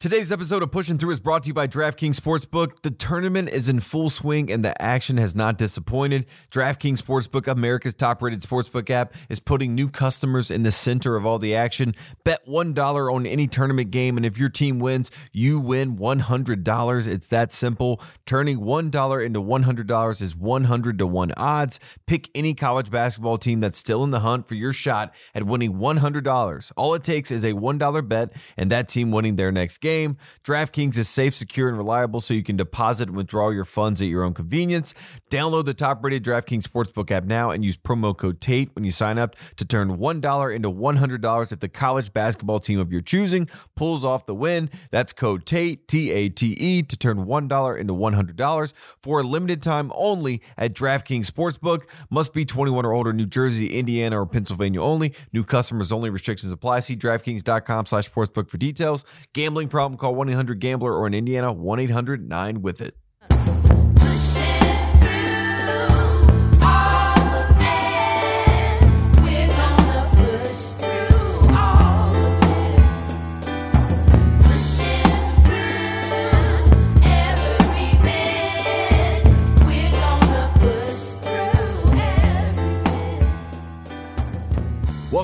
[0.00, 2.82] Today's episode of Pushing Through is brought to you by DraftKings Sportsbook.
[2.82, 6.24] The tournament is in full swing and the action has not disappointed.
[6.52, 11.26] DraftKings Sportsbook, America's top rated sportsbook app, is putting new customers in the center of
[11.26, 11.96] all the action.
[12.22, 17.06] Bet $1 on any tournament game, and if your team wins, you win $100.
[17.08, 18.00] It's that simple.
[18.24, 21.80] Turning $1 into $100 is 100 to 1 odds.
[22.06, 25.72] Pick any college basketball team that's still in the hunt for your shot at winning
[25.72, 26.72] $100.
[26.76, 30.18] All it takes is a $1 bet and that team winning their next game game.
[30.44, 34.08] DraftKings is safe, secure, and reliable so you can deposit and withdraw your funds at
[34.08, 34.92] your own convenience.
[35.30, 38.90] Download the top rated DraftKings Sportsbook app now and use promo code TATE when you
[38.90, 43.48] sign up to turn $1 into $100 if the college basketball team of your choosing
[43.76, 44.68] pulls off the win.
[44.90, 49.62] That's code TATE, T A T E, to turn $1 into $100 for a limited
[49.62, 51.82] time only at DraftKings Sportsbook.
[52.10, 55.14] Must be 21 or older, New Jersey, Indiana, or Pennsylvania only.
[55.32, 56.10] New customers only.
[56.10, 56.80] Restrictions apply.
[56.80, 59.04] See DraftKings.com slash sportsbook for details.
[59.32, 62.96] Gambling call 1 800 Gambler or in Indiana, 1 800 9 with it.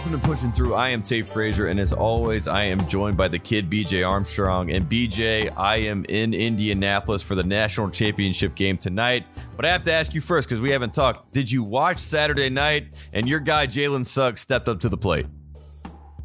[0.05, 0.74] Welcome to Pushing Through.
[0.74, 4.70] I am Tate Frazier, and as always, I am joined by the kid BJ Armstrong.
[4.70, 9.24] And BJ, I am in Indianapolis for the national championship game tonight.
[9.56, 11.33] But I have to ask you first because we haven't talked.
[11.33, 15.24] Did you watch Saturday night and your guy Jalen Suggs stepped up to the plate?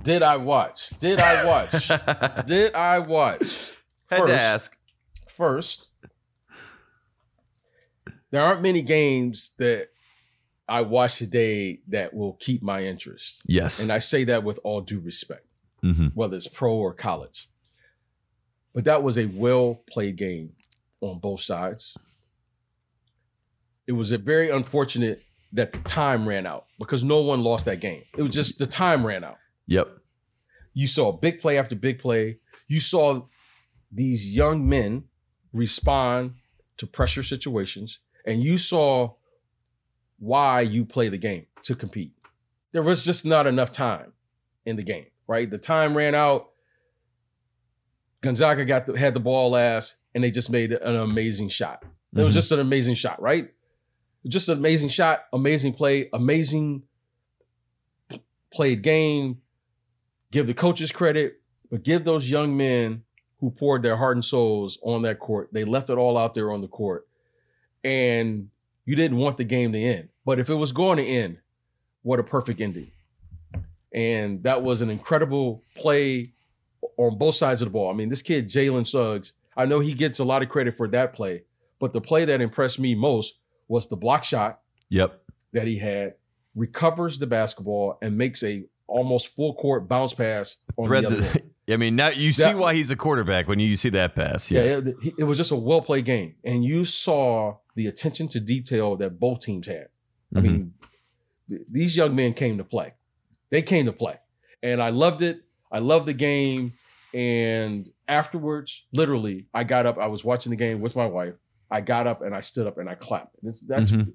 [0.03, 0.89] Did I watch?
[0.99, 1.88] Did I watch?
[2.47, 3.71] Did I watch?
[4.09, 4.75] Had to ask.
[5.30, 5.88] First,
[8.30, 9.88] there aren't many games that
[10.70, 13.42] I watch today that will keep my interest.
[13.45, 13.80] Yes.
[13.80, 15.45] And I say that with all due respect,
[15.84, 16.08] mm-hmm.
[16.08, 17.50] whether it's pro or college.
[18.73, 20.53] But that was a well played game
[21.02, 21.98] on both sides.
[23.88, 27.80] It was a very unfortunate that the time ran out because no one lost that
[27.80, 28.04] game.
[28.16, 29.38] It was just the time ran out.
[29.67, 29.89] Yep.
[30.73, 32.38] You saw big play after big play.
[32.67, 33.23] You saw
[33.92, 35.05] these young men
[35.52, 36.36] respond
[36.77, 39.16] to pressure situations, and you saw
[40.19, 42.13] why you play the game to compete.
[42.71, 44.13] There was just not enough time
[44.65, 45.49] in the game, right?
[45.49, 46.49] The time ran out.
[48.21, 51.83] Gonzaga got the, had the ball last, and they just made an amazing shot.
[51.83, 52.25] It mm-hmm.
[52.25, 53.49] was just an amazing shot, right?
[54.27, 56.83] Just an amazing shot, amazing play, amazing
[58.53, 59.41] played game.
[60.31, 61.41] Give the coaches credit,
[61.71, 63.03] but give those young men
[63.39, 65.49] who poured their heart and souls on that court.
[65.53, 67.07] They left it all out there on the court.
[67.83, 68.49] And
[68.89, 70.10] you didn't want the game to end.
[70.26, 71.38] But if it was going to end,
[72.02, 72.89] what a perfect ending.
[73.94, 76.33] And that was an incredible play
[76.98, 77.92] on both sides of the ball.
[77.92, 80.88] I mean, this kid, Jalen Suggs, I know he gets a lot of credit for
[80.88, 81.44] that play,
[81.78, 83.36] but the play that impressed me most
[83.67, 84.61] was the block shot.
[84.89, 85.22] Yep.
[85.54, 86.16] That he had,
[86.55, 91.17] recovers the basketball and makes a almost full court bounce pass on Thread the other
[91.17, 94.16] the, I mean, now you that, see why he's a quarterback when you see that
[94.16, 94.49] pass.
[94.49, 94.72] Yes.
[94.72, 98.42] Yeah, it, it, was just a well played game, and you saw the attention to
[98.42, 99.88] detail that both teams had.
[100.36, 100.42] I mm-hmm.
[100.42, 100.73] mean,
[101.48, 102.94] th- these young men came to play.
[103.52, 104.16] They came to play,
[104.62, 105.44] and I loved it.
[105.72, 106.73] I loved the game,
[107.14, 109.98] and afterwards, literally, I got up.
[109.98, 111.36] I was watching the game with my wife.
[111.72, 113.38] I got up and I stood up and I clapped.
[113.44, 114.10] It's, that's mm-hmm.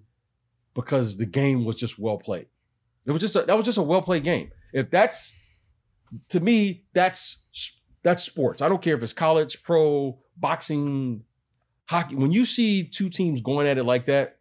[0.74, 2.48] because the game was just well played.
[3.06, 4.50] It was just a, that was just a well played game.
[4.74, 5.34] If that's
[6.28, 7.46] to me, that's
[8.02, 8.60] that's sports.
[8.60, 11.24] I don't care if it's college, pro, boxing,
[11.86, 12.16] hockey.
[12.16, 14.38] When you see two teams going at it like that,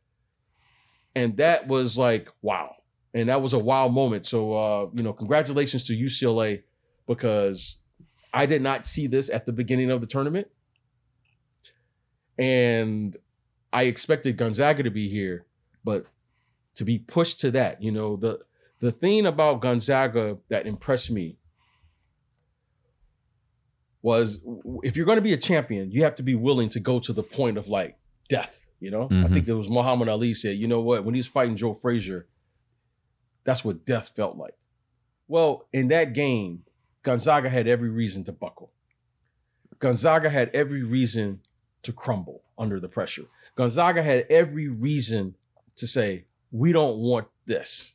[1.15, 2.75] and that was like wow,
[3.13, 4.25] and that was a wow moment.
[4.25, 6.63] So uh, you know, congratulations to UCLA
[7.07, 7.77] because
[8.33, 10.47] I did not see this at the beginning of the tournament,
[12.37, 13.15] and
[13.71, 15.45] I expected Gonzaga to be here,
[15.83, 16.05] but
[16.75, 18.39] to be pushed to that, you know, the
[18.79, 21.37] the thing about Gonzaga that impressed me
[24.03, 24.39] was
[24.83, 27.11] if you're going to be a champion, you have to be willing to go to
[27.11, 27.97] the point of like
[28.29, 28.67] death.
[28.79, 29.25] You know, mm-hmm.
[29.25, 31.73] I think it was Muhammad Ali said, you know what, when he was fighting Joe
[31.73, 32.27] Frazier,
[33.45, 34.55] that's what death felt like.
[35.29, 36.63] Well, in that game,
[37.01, 38.71] Gonzaga had every reason to buckle.
[39.79, 41.39] Gonzaga had every reason
[41.83, 43.25] to crumble under the pressure.
[43.55, 45.35] Gonzaga had every reason
[45.77, 47.93] to say, we don't want this.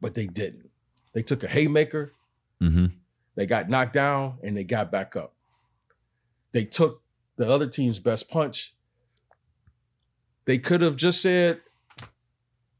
[0.00, 0.70] But they didn't.
[1.14, 2.12] They took a haymaker.
[2.62, 2.86] Mm-hmm.
[3.36, 5.34] They got knocked down and they got back up.
[6.52, 7.02] They took
[7.36, 8.74] the other team's best punch.
[10.44, 11.60] They could have just said,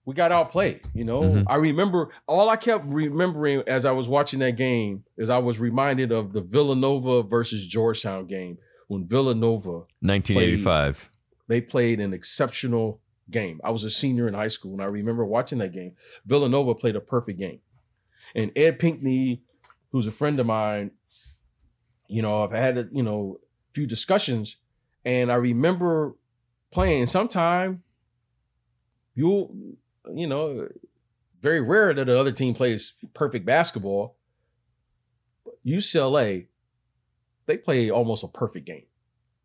[0.04, 0.82] we got outplayed.
[0.92, 1.44] You know, Mhm.
[1.46, 5.58] I remember all I kept remembering as I was watching that game is I was
[5.58, 11.10] reminded of the Villanova versus Georgetown game when Villanova 1985.
[11.48, 13.60] they played an exceptional game.
[13.64, 15.96] I was a senior in high school and I remember watching that game.
[16.26, 17.60] Villanova played a perfect game.
[18.34, 19.40] And Ed Pinckney,
[19.94, 20.90] who's a friend of mine,
[22.08, 23.38] you know, I've had, a, you know,
[23.70, 24.56] a few discussions
[25.04, 26.16] and I remember
[26.72, 27.84] playing sometime
[29.14, 29.54] you'll,
[30.12, 30.66] you know,
[31.40, 34.16] very rare that the other team plays perfect basketball.
[35.64, 36.48] UCLA,
[37.46, 38.86] they played almost a perfect game.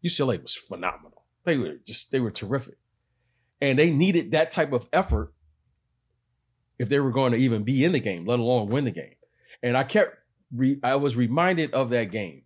[0.03, 1.25] UCLA was phenomenal.
[1.43, 2.79] They were just they were terrific.
[3.61, 5.31] And they needed that type of effort
[6.79, 9.15] if they were going to even be in the game, let alone win the game.
[9.61, 10.18] And I kept
[10.53, 12.43] re, I was reminded of that game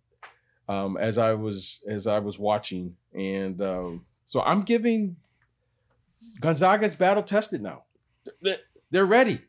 [0.68, 2.96] um, as I was as I was watching.
[3.12, 5.16] And um, so I'm giving
[6.40, 7.82] Gonzaga's battle tested now.
[8.42, 8.58] They-
[8.90, 9.40] They're ready.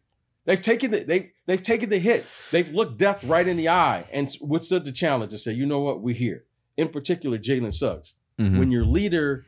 [0.45, 2.25] They've taken the they they've taken the hit.
[2.51, 5.79] They've looked death right in the eye and withstood the challenge and said, you know
[5.79, 6.45] what, we're here.
[6.77, 8.59] In particular, Jalen Suggs Mhm.
[8.59, 9.45] when your leader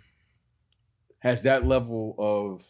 [1.19, 2.65] has that level of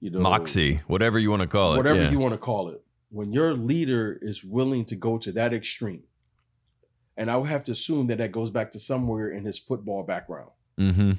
[0.00, 1.76] you know Moxie, whatever you want to call it.
[1.78, 2.10] whatever yeah.
[2.10, 2.82] you want to call it
[3.14, 6.02] when your leader is willing to go to that extreme
[7.16, 10.02] and i would have to assume that that goes back to somewhere in his football
[10.02, 10.50] background.
[10.76, 11.12] Hmm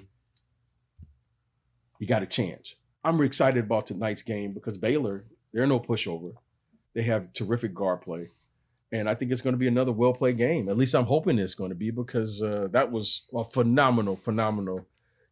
[2.00, 2.76] you got a chance.
[3.04, 6.34] I'm excited about tonight's game because baylor they're no pushover.
[6.94, 8.30] They have terrific guard play
[8.92, 10.70] and i think it's going to be another well played game.
[10.70, 14.86] At least i'm hoping it's going to be because uh, that was a phenomenal phenomenal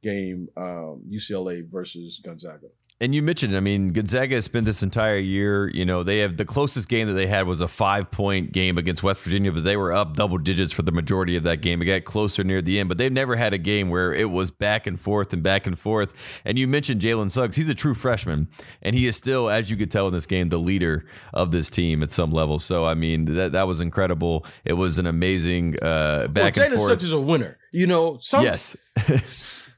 [0.03, 2.67] game um, ucla versus gonzaga
[2.99, 6.37] And you mentioned, I mean, Gonzaga has spent this entire year, you know, they have
[6.37, 9.63] the closest game that they had was a five point game against West Virginia, but
[9.63, 11.81] they were up double digits for the majority of that game.
[11.81, 14.51] It got closer near the end, but they've never had a game where it was
[14.51, 16.13] back and forth and back and forth.
[16.45, 17.55] And you mentioned Jalen Suggs.
[17.55, 18.47] He's a true freshman,
[18.81, 21.69] and he is still, as you could tell in this game, the leader of this
[21.69, 22.59] team at some level.
[22.59, 24.45] So, I mean, that, that was incredible.
[24.65, 26.89] It was an amazing uh, well, back and Jalen forth.
[26.91, 28.77] Suggs is a winner you know some yes.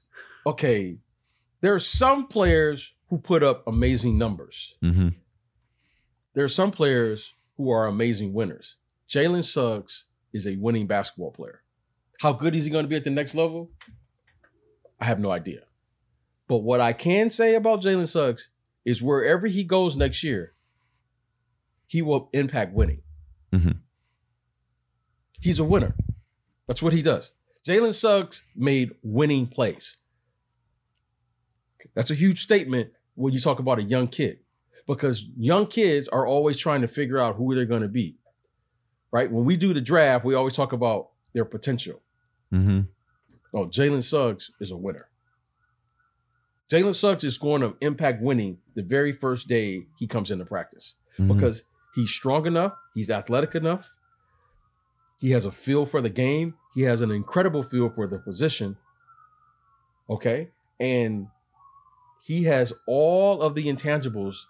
[0.46, 0.98] okay
[1.62, 5.10] there are some players who put up amazing numbers hmm
[6.34, 8.76] there are some players who are amazing winners.
[9.10, 10.04] Jalen Suggs
[10.34, 11.62] is a winning basketball player.
[12.20, 13.72] How good is he going to be at the next level?
[15.00, 15.62] I have no idea.
[16.50, 18.50] But what I can say about Jalen Suggs
[18.84, 20.54] is wherever he goes next year,
[21.88, 23.02] he will impact winning.
[23.54, 23.78] Mhm.
[25.40, 25.96] He's a winner.
[26.68, 27.32] That's what he does.
[27.66, 29.96] Jalen Suggs made winning plays.
[31.96, 34.40] That's a huge statement when you talk about a young kid
[34.88, 38.18] because young kids are always trying to figure out who they're going to be.
[39.12, 39.32] Right?
[39.32, 42.02] When we do the draft, we always talk about their potential.
[42.52, 42.82] hmm
[43.54, 45.08] Oh, Jalen Suggs is a winner.
[46.70, 50.94] Jalen Suggs is going to impact winning the very first day he comes into practice
[51.18, 51.34] Mm-hmm.
[51.34, 51.64] because
[51.94, 53.96] he's strong enough, he's athletic enough,
[55.18, 58.76] he has a feel for the game, he has an incredible feel for the position.
[60.10, 60.50] Okay?
[60.78, 61.28] And
[62.26, 64.46] he has all of the intangibles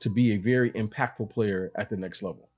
[0.00, 2.48] to be a very impactful player at the next level.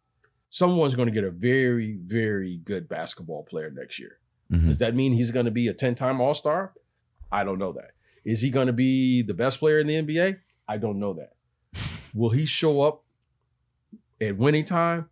[0.49, 4.21] Someone's going to get a very, very good basketball player next year.
[4.51, 4.67] Mhm.
[4.69, 6.73] Does that mean he's going to be a 10 time All Star?
[7.31, 7.91] I don't know that.
[8.25, 10.39] Is he going to be the best player in the NBA?
[10.67, 11.35] I don't know that.
[12.15, 13.05] Will he show up
[14.19, 15.11] at winning time?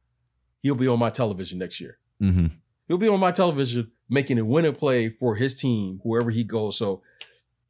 [0.62, 1.98] He'll be on my television next year.
[2.18, 2.46] hmm
[2.88, 6.78] He'll be on my television making a winning play for his team, wherever he goes.
[6.78, 7.02] So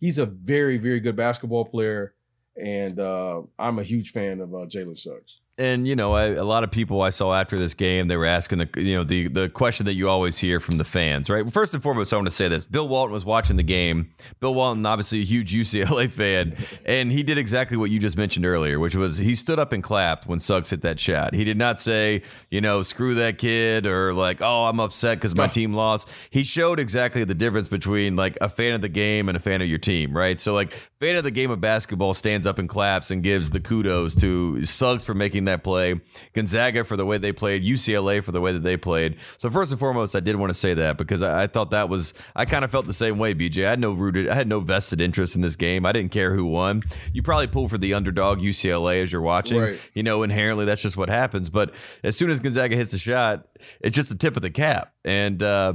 [0.02, 2.14] he's a very, very good basketball player.
[2.60, 5.40] And uh, I'm a huge fan of uh, Jalen Suggs.
[5.58, 8.24] And you know, I, a lot of people I saw after this game, they were
[8.24, 11.52] asking the you know the the question that you always hear from the fans, right?
[11.52, 14.14] First and foremost, I want to say this: Bill Walton was watching the game.
[14.40, 16.56] Bill Walton, obviously a huge UCLA fan,
[16.86, 19.82] and he did exactly what you just mentioned earlier, which was he stood up and
[19.82, 21.34] clapped when Suggs hit that shot.
[21.34, 25.36] He did not say, you know, screw that kid or like, oh, I'm upset because
[25.36, 26.08] my team lost.
[26.30, 29.60] He showed exactly the difference between like a fan of the game and a fan
[29.60, 30.40] of your team, right?
[30.40, 33.60] So like, fan of the game of basketball stands up and claps and gives the
[33.60, 36.00] kudos to Suggs for making that play,
[36.34, 39.16] Gonzaga for the way they played, UCLA for the way that they played.
[39.38, 41.88] So first and foremost, I did want to say that because I, I thought that
[41.88, 43.34] was I kind of felt the same way.
[43.34, 45.86] BJ, I had no rooted, I had no vested interest in this game.
[45.86, 46.82] I didn't care who won.
[47.12, 49.58] You probably pull for the underdog UCLA as you're watching.
[49.58, 49.80] Right.
[49.94, 51.50] You know, inherently that's just what happens.
[51.50, 51.72] But
[52.02, 53.46] as soon as Gonzaga hits the shot,
[53.80, 55.42] it's just the tip of the cap, and.
[55.42, 55.74] uh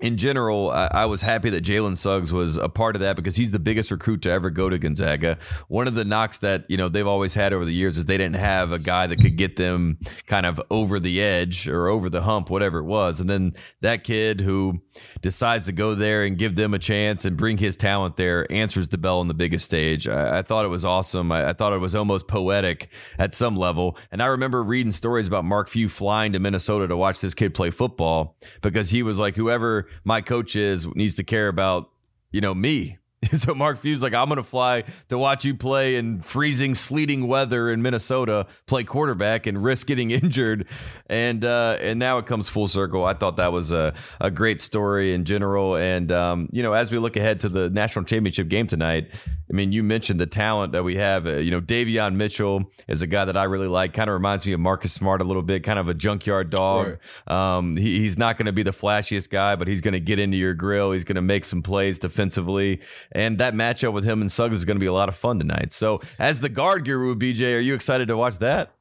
[0.00, 3.36] in general, I, I, was happy that Jalen Suggs was a part of that because
[3.36, 5.38] he's the biggest recruit to ever go to Gonzaga.
[5.68, 8.18] One of the knocks that you know they've always had over the years is they
[8.18, 12.10] didn't have a guy that could get them kind of over the edge or over
[12.10, 13.20] the hump, whatever it was.
[13.20, 14.82] And then that kid who
[15.22, 18.88] decides to go there and give them a chance and bring his talent there answers
[18.88, 20.06] the bell on the biggest stage.
[20.06, 21.32] I, I thought it was awesome.
[21.32, 23.96] I, I, thought it was almost poetic at some level.
[24.12, 27.54] And I remember reading stories about Mark Few flying to Minnesota to watch this kid
[27.54, 31.90] play football because he was like, whoever my coach is needs to care about
[32.32, 32.98] you know me
[33.34, 37.26] so Mark Few's like, I'm going to fly to watch you play in freezing, sleeting
[37.26, 40.66] weather in Minnesota, play quarterback, and risk getting injured.
[41.08, 43.04] And uh, and now it comes full circle.
[43.04, 45.76] I thought that was a, a great story in general.
[45.76, 49.10] And um, you know, as we look ahead to the national championship game tonight,
[49.50, 51.26] I mean, you mentioned the talent that we have.
[51.26, 53.92] Uh, you know, Davion Mitchell is a guy that I really like.
[53.92, 55.62] Kind of reminds me of Marcus Smart a little bit.
[55.64, 56.98] Kind of a junkyard dog.
[57.28, 57.56] Right.
[57.56, 60.18] Um, he, he's not going to be the flashiest guy, but he's going to get
[60.18, 60.92] into your grill.
[60.92, 62.80] He's going to make some plays defensively.
[63.16, 65.38] And that matchup with him and Suggs is going to be a lot of fun
[65.38, 65.72] tonight.
[65.72, 68.74] So, as the guard guru, BJ, are you excited to watch that?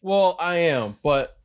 [0.00, 1.38] Well, I am, but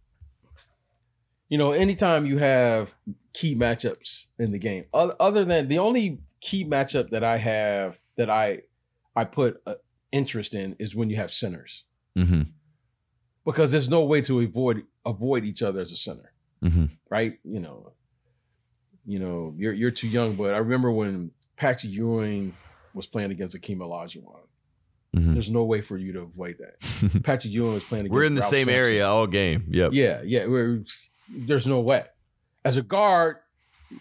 [1.48, 2.96] you know, anytime you have
[3.34, 8.32] key matchups in the game, other than the only key matchup that I have that
[8.32, 8.64] I
[9.16, 9.76] I put uh,
[10.12, 11.84] interest in is when you have centers,
[12.18, 12.50] mm-hmm.
[13.46, 16.34] because there's no way to avoid avoid each other as a center,
[16.64, 16.86] mm-hmm.
[17.12, 17.38] right?
[17.44, 17.92] You know,
[19.06, 22.54] you know, you're you're too young, but I remember when Patrick Ewing
[22.94, 24.40] was playing against Akeem Olajuwon.
[25.16, 25.34] Mm-hmm.
[25.34, 27.24] There's no way for you to avoid that.
[27.24, 28.74] Patrick Ewing was playing against We're in the Ralph same Sampson.
[28.76, 29.66] area all game.
[29.70, 29.92] Yep.
[29.94, 30.46] Yeah, yeah.
[31.30, 32.06] there's no way.
[32.64, 33.38] As a guard,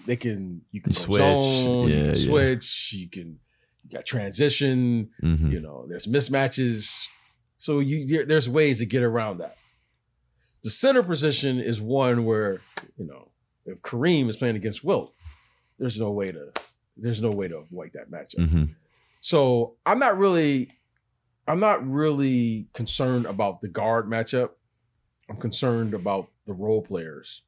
[0.06, 3.38] they can you can switch, zone, yeah, you can switch, you can
[3.84, 5.50] you got transition, mm-hmm.
[5.50, 6.92] you know, there's mismatches.
[7.58, 9.56] So you there's ways to get around that.
[10.64, 12.60] The center position is one where,
[12.96, 13.30] you know,
[13.64, 15.14] if Kareem is playing against Wilt,
[15.78, 16.50] there's no way to
[16.96, 18.46] there's no way to avoid that matchup.
[18.46, 18.64] Mm-hmm.
[19.20, 20.70] So I'm not really,
[21.46, 24.50] I'm not really concerned about the guard matchup.
[25.28, 27.42] I'm concerned about the role players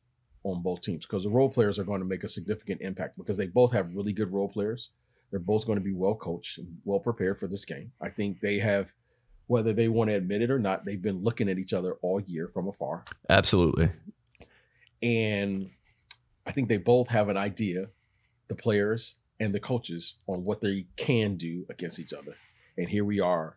[0.44, 3.36] on both teams because the role players are going to make a significant impact because
[3.36, 4.90] they both have really good role players.
[5.30, 7.92] They're both going to be well coached and well prepared for this game.
[8.00, 8.92] I think they have,
[9.46, 12.20] whether they want to admit it or not, they've been looking at each other all
[12.20, 13.04] year from afar.
[13.28, 13.90] Absolutely.
[15.02, 15.70] And
[16.46, 17.86] I think they both have an idea,
[18.48, 22.34] the players and the coaches on what they can do against each other.
[22.76, 23.56] And here we are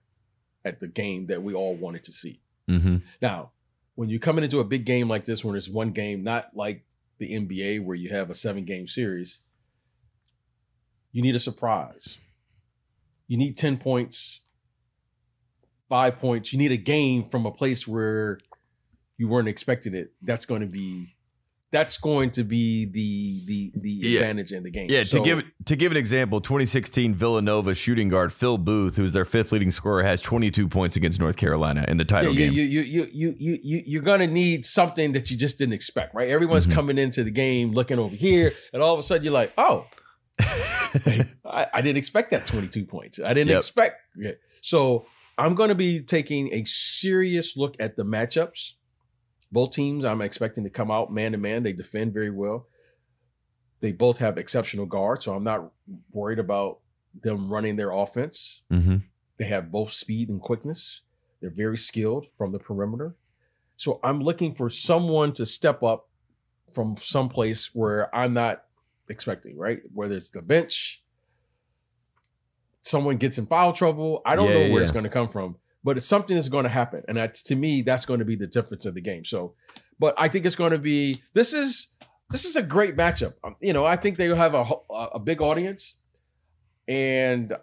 [0.64, 2.42] at the game that we all wanted to see.
[2.70, 2.98] Mm-hmm.
[3.22, 3.52] Now,
[3.96, 6.86] when you're coming into a big game like this, when it's one game, not like
[7.18, 9.40] the NBA where you have a seven game series,
[11.12, 12.18] you need a surprise.
[13.28, 14.42] You need 10 points,
[15.90, 16.54] five points.
[16.54, 18.40] You need a game from a place where
[19.18, 20.14] you weren't expecting it.
[20.22, 21.16] That's going to be
[21.72, 24.20] that's going to be the the the yeah.
[24.20, 24.88] advantage in the game.
[24.90, 29.14] Yeah, so, to give to give an example, 2016 Villanova shooting guard Phil Booth, who's
[29.14, 32.54] their fifth leading scorer, has 22 points against North Carolina in the title yeah, game.
[32.54, 36.14] You you you you you you you're gonna need something that you just didn't expect,
[36.14, 36.30] right?
[36.30, 36.76] Everyone's mm-hmm.
[36.76, 39.88] coming into the game looking over here, and all of a sudden you're like, oh.
[41.46, 43.20] I, I, didn't expect that 22 points.
[43.20, 43.60] I didn't yep.
[43.60, 44.42] expect it.
[44.62, 45.06] So
[45.38, 48.72] I'm going to be taking a serious look at the matchups
[49.52, 51.64] both teams, I'm expecting to come out man to man.
[51.64, 52.68] They defend very well.
[53.82, 55.72] They both have exceptional guards, so I'm not
[56.12, 56.80] worried about
[57.20, 58.62] them running their offense.
[58.72, 58.98] Mm-hmm.
[59.38, 61.02] They have both speed and quickness.
[61.42, 63.16] They're very skilled from the perimeter.
[63.76, 66.08] So I'm looking for someone to step up
[66.72, 68.64] from some place where I'm not
[69.10, 69.80] expecting, right?
[69.94, 71.04] Whether it's the bench,
[72.84, 74.22] someone gets in foul trouble.
[74.26, 74.82] I don't yeah, know where yeah.
[74.82, 77.56] it's going to come from but it's something that's going to happen, and that's to
[77.56, 79.26] me that's going to be the difference of the game.
[79.26, 79.56] So,
[80.00, 81.94] but I think it's going to be this is
[82.30, 83.34] this is a great matchup.
[83.44, 84.64] Um, you know, I think they will have a
[85.14, 85.96] a big audience,
[86.88, 87.56] and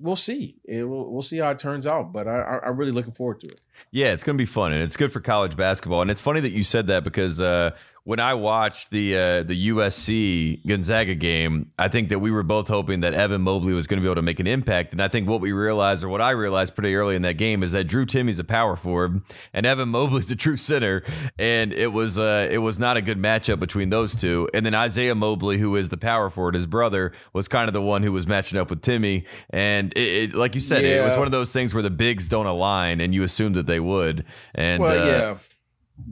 [0.00, 0.56] we'll see.
[0.64, 2.12] It, we'll, we'll see how it turns out.
[2.12, 3.60] But I, I'm really looking forward to it.
[3.90, 6.02] Yeah, it's going to be fun, and it's good for college basketball.
[6.02, 7.70] And it's funny that you said that because uh,
[8.06, 12.68] when I watched the uh, the USC Gonzaga game, I think that we were both
[12.68, 14.92] hoping that Evan Mobley was going to be able to make an impact.
[14.92, 17.64] And I think what we realized, or what I realized pretty early in that game,
[17.64, 19.22] is that Drew Timme's a power forward
[19.52, 21.02] and Evan Mobley's a true center,
[21.36, 24.48] and it was uh, it was not a good matchup between those two.
[24.54, 27.82] And then Isaiah Mobley, who is the power forward, his brother, was kind of the
[27.82, 29.26] one who was matching up with Timme.
[29.50, 31.02] And it, it, like you said, yeah.
[31.02, 33.66] it was one of those things where the bigs don't align, and you assume that
[33.66, 34.24] they would.
[34.54, 35.38] And well, uh, yeah.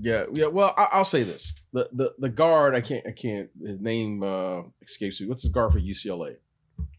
[0.01, 0.47] Yeah, yeah.
[0.47, 3.51] Well, I, will say this: the, the the guard, I can't, I can't.
[3.63, 5.27] His name uh, escapes me.
[5.27, 6.37] What's his guard for UCLA?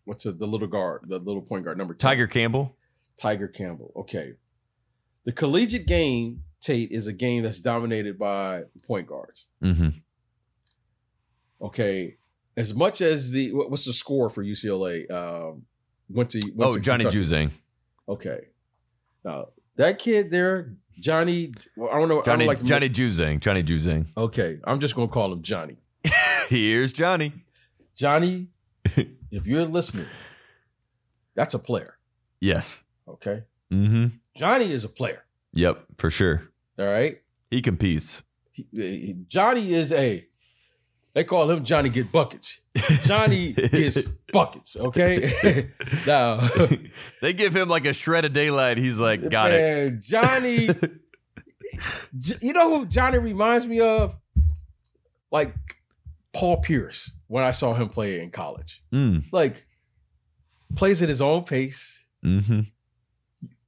[0.03, 1.94] What's a, the little guard, the little point guard number?
[1.96, 1.98] 10?
[2.10, 2.75] Tiger Campbell.
[3.17, 3.91] Tiger Campbell.
[3.96, 4.34] Okay.
[5.24, 9.48] The collegiate game, Tate, is a game that's dominated by point guards.
[9.63, 9.89] Mm-hmm.
[11.62, 12.17] Okay.
[12.58, 15.10] as much as the what- what's the score for UCLA?
[15.12, 15.63] Um,
[16.10, 17.24] went to went Oh, to Johnny Kentucky.
[17.25, 17.51] Juzang.
[18.08, 18.39] Okay,
[19.24, 21.53] now that kid there, Johnny.
[21.75, 22.20] Well, I don't know.
[22.20, 23.39] I Johnny don't like Johnny Juzang.
[23.39, 24.08] Johnny Juzang.
[24.17, 25.77] Okay, I'm just gonna call him Johnny.
[26.50, 27.34] Here's Johnny.
[27.96, 28.48] Johnny,
[29.32, 30.08] if you're listening,
[31.36, 31.98] that's a player.
[32.39, 32.84] Yes.
[33.08, 34.08] Okay, Mm-hmm.
[34.36, 35.24] Johnny is a player.
[35.53, 36.44] Yep, for sure.
[36.79, 38.24] All right, He competes.
[38.51, 40.25] He- he- Johnny is a.
[41.15, 42.60] They call him Johnny get buckets.
[43.05, 44.01] Johnny gets
[44.34, 44.75] buckets.
[44.75, 45.72] Okay,
[46.05, 46.45] now
[47.22, 48.77] they give him like a shred of daylight.
[48.77, 50.00] He's like, got it.
[50.01, 50.69] Johnny.
[52.41, 54.15] You know who Johnny reminds me of?
[55.31, 55.55] Like
[56.34, 58.84] Paul Pierce when I saw him play in college.
[58.93, 59.65] Mm, Like
[60.75, 62.03] plays at his own pace.
[62.22, 62.62] hmm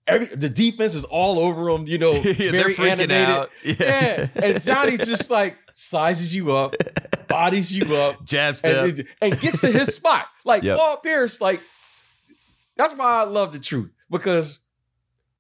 [0.07, 1.85] Every the defense is all over him.
[1.87, 2.33] You know, They're
[2.73, 3.11] very animated.
[3.11, 3.49] out.
[3.63, 6.73] Yeah, and Johnny just like sizes you up,
[7.27, 8.85] bodies you up, Jab step.
[8.85, 10.27] and, and gets to his spot.
[10.45, 10.77] Like Yep.
[10.77, 11.61] Paul Pierce, like
[12.77, 14.59] that's why I love the truth because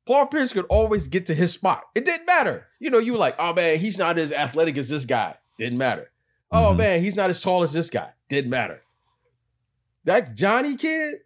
[0.05, 1.83] Paul Pierce could always get to his spot.
[1.95, 2.67] It didn't matter.
[2.79, 5.35] You know, you were like, oh man, he's not as athletic as this guy.
[5.57, 6.11] Didn't matter.
[6.51, 6.77] Oh Mhm.
[6.77, 8.09] man, he's not as tall as this guy.
[8.29, 8.81] Didn't matter.
[10.05, 11.19] That Johnny kid,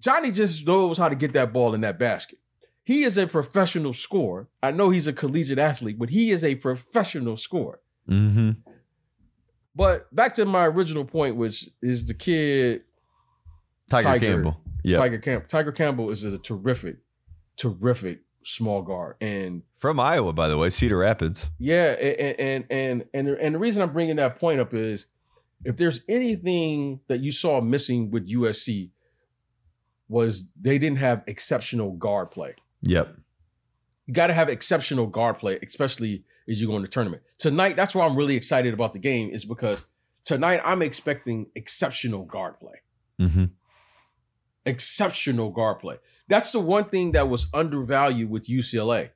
[0.00, 2.38] Johnny just knows how to get that ball in that basket.
[2.82, 4.48] He is a professional scorer.
[4.62, 7.80] I know he's a collegiate athlete, but he is a professional scorer.
[8.08, 8.52] hmm
[9.74, 12.82] But back to my original point, which is the kid
[13.90, 14.26] Tiger, Tiger.
[14.26, 14.60] Campbell.
[14.82, 14.96] Yeah.
[14.96, 15.48] Tiger Camp.
[15.48, 16.96] Tiger Campbell is a terrific,
[17.56, 21.50] terrific small guard, and From Iowa, by the way, Cedar Rapids.
[21.58, 25.06] yeah, and and and and and the reason I'm bringing that point up is
[25.64, 28.90] if there's anything that you saw missing with USC
[30.10, 32.56] was they didn't have exceptional guard play.
[32.82, 33.14] Yep.
[34.06, 37.22] You got to have exceptional guard play, especially as you go in the tournament.
[37.38, 39.84] Tonight, that's why I'm really excited about the game, is because
[40.24, 42.80] tonight I'm expecting exceptional guard play.
[43.20, 43.44] Mm-hmm.
[44.66, 45.98] Exceptional guard play.
[46.28, 49.10] That's the one thing that was undervalued with UCLA.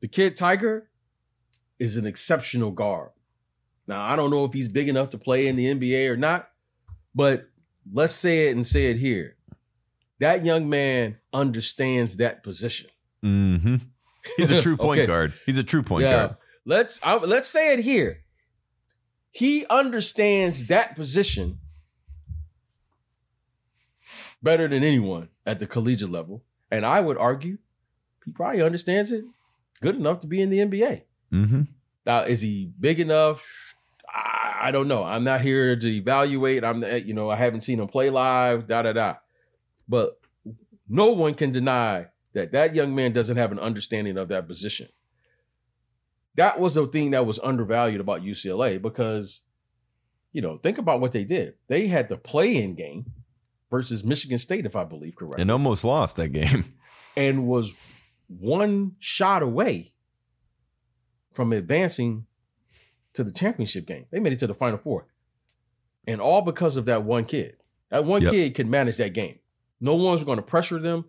[0.00, 0.88] The kid Tiger
[1.80, 3.10] is an exceptional guard.
[3.88, 6.48] Now, I don't know if he's big enough to play in the NBA or not,
[7.12, 7.48] but
[7.92, 9.36] let's say it and say it here.
[10.18, 12.90] That young man understands that position.
[13.22, 13.76] hmm
[14.36, 15.06] He's a true point Okay.
[15.06, 15.34] guard.
[15.44, 16.12] He's a true point yeah.
[16.12, 16.36] guard.
[16.64, 18.22] Let's I, let's say it here.
[19.30, 21.58] He understands that position
[24.42, 27.58] better than anyone at the collegiate level, and I would argue
[28.24, 29.24] he probably understands it
[29.80, 31.02] good enough to be in the NBA.
[31.30, 31.62] hmm
[32.04, 33.44] Now, is he big enough?
[34.68, 35.04] I, don't know.
[35.04, 36.64] I'm not here to evaluate.
[36.64, 38.68] I'm, eh, you know, I haven't seen him play live.
[38.68, 39.14] Da da da.
[39.88, 40.20] But
[40.88, 44.88] no one can deny that that young man doesn't have an understanding of that position.
[46.34, 49.40] That was the thing that was undervalued about UCLA because,
[50.32, 51.54] you know, think about what they did.
[51.68, 53.06] They had the play-in game
[53.70, 56.74] versus Michigan State, if I believe correctly And almost lost that game.
[57.16, 57.74] and was
[58.28, 59.92] one shot away
[61.32, 62.26] from advancing
[63.16, 64.06] to the championship game.
[64.10, 65.06] They made it to the final four.
[66.06, 67.56] And all because of that one kid.
[67.90, 68.30] That one Yep.
[68.32, 69.38] kid could manage that game.
[69.80, 71.04] No one's going to pressure them.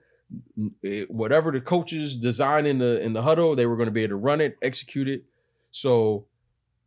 [0.81, 4.03] It- whatever the coaches designed in the in the huddle, they were going to be
[4.03, 5.23] able to run it, execute it.
[5.71, 6.25] So,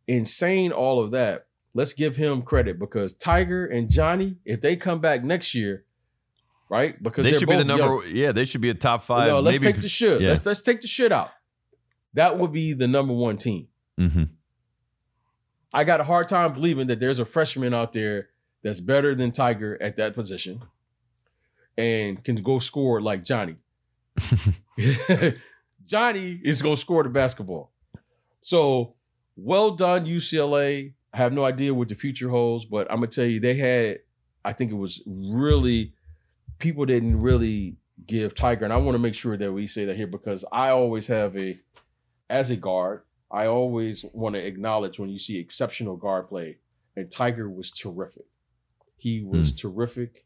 [0.07, 4.75] in saying all of that, let's give him credit because Tiger and Johnny, if they
[4.75, 5.85] come back next year,
[6.69, 7.01] right?
[7.01, 8.07] Because They should be the both young- number.
[8.07, 9.27] Yeah, they should be a top five.
[9.29, 9.71] no, let's maybe.
[9.73, 10.21] take the shit.
[10.21, 10.29] yeah.
[10.29, 11.31] Let's let's take the shit out.
[12.13, 13.69] That would be the number one team.
[13.99, 14.29] Mhm.
[15.73, 18.29] I got a hard time believing that there's a freshman out there
[18.63, 20.63] that's better than Tiger at that position
[21.77, 23.55] and can go score like Johnny.
[25.85, 27.71] Johnny is going to score the basketball.
[28.41, 28.95] So
[29.35, 30.93] well done, UCLA.
[31.13, 33.55] I have no idea what the future holds, but I'm going to tell you, they
[33.55, 33.99] had,
[34.45, 35.93] I think it was really,
[36.59, 37.75] people didn't really
[38.07, 40.69] give Tiger, and I want to make sure that we say that here because I
[40.69, 41.57] always have a,
[42.29, 46.57] as a guard, I always want to acknowledge when you see exceptional guard play,
[46.95, 48.25] and Tiger was terrific.
[48.97, 49.55] He was hmm.
[49.57, 50.25] terrific.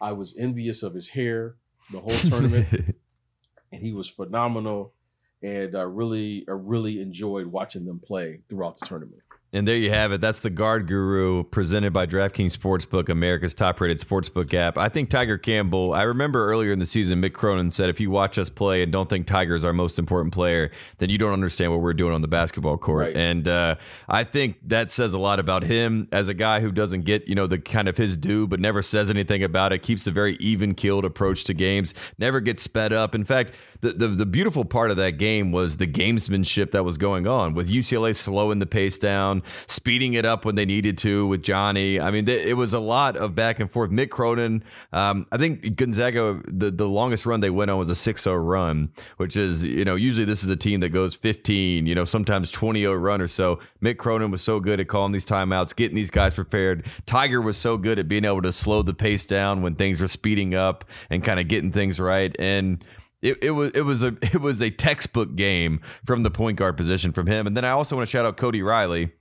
[0.00, 1.56] I was envious of his hair
[1.90, 2.68] the whole tournament,
[3.72, 4.94] and he was phenomenal.
[5.42, 9.20] And I really, I really enjoyed watching them play throughout the tournament.
[9.52, 10.20] And there you have it.
[10.20, 14.76] That's the Guard Guru presented by DraftKings Sportsbook, America's top rated sportsbook app.
[14.76, 18.10] I think Tiger Campbell, I remember earlier in the season, Mick Cronin said, if you
[18.10, 21.32] watch us play and don't think Tiger is our most important player, then you don't
[21.32, 23.06] understand what we're doing on the basketball court.
[23.06, 23.16] Right.
[23.16, 23.76] And uh,
[24.08, 27.36] I think that says a lot about him as a guy who doesn't get, you
[27.36, 30.36] know, the kind of his due, but never says anything about it, keeps a very
[30.36, 33.14] even keeled approach to games, never gets sped up.
[33.14, 36.98] In fact, the, the, the beautiful part of that game was the gamesmanship that was
[36.98, 40.98] going on with UCLA slowing the pace down down, speeding it up when they needed
[40.98, 42.00] to with Johnny.
[42.00, 43.90] I mean, it was a lot of back and forth.
[43.90, 47.94] Mick Cronin, um, I think Gonzaga, the, the longest run they went on was a
[47.94, 51.86] 6 0 run, which is, you know, usually this is a team that goes 15,
[51.86, 53.58] you know, sometimes 20 0 run or so.
[53.82, 56.86] Mick Cronin was so good at calling these timeouts, getting these guys prepared.
[57.06, 60.08] Tiger was so good at being able to slow the pace down when things were
[60.08, 62.34] speeding up and kind of getting things right.
[62.38, 62.84] And
[63.22, 66.76] it, it was it was a it was a textbook game from the point guard
[66.76, 67.46] position from him.
[67.46, 69.12] And then I also want to shout out Cody Riley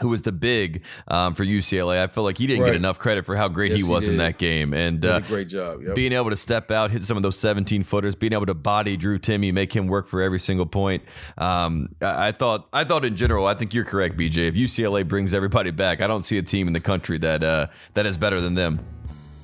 [0.00, 2.02] who was the big um, for UCLA.
[2.02, 2.68] I feel like he didn't right.
[2.68, 4.74] get enough credit for how great yes, he was he in that game.
[4.74, 5.82] And uh, great job.
[5.82, 5.94] Yep.
[5.94, 8.96] Being able to step out, hit some of those 17 footers, being able to body
[8.96, 11.02] Drew Timme, make him work for every single point.
[11.38, 14.48] Um, I, I, thought, I thought in general, I think you're correct, BJ.
[14.48, 17.68] If UCLA brings everybody back, I don't see a team in the country that uh,
[17.94, 18.80] that is better than them.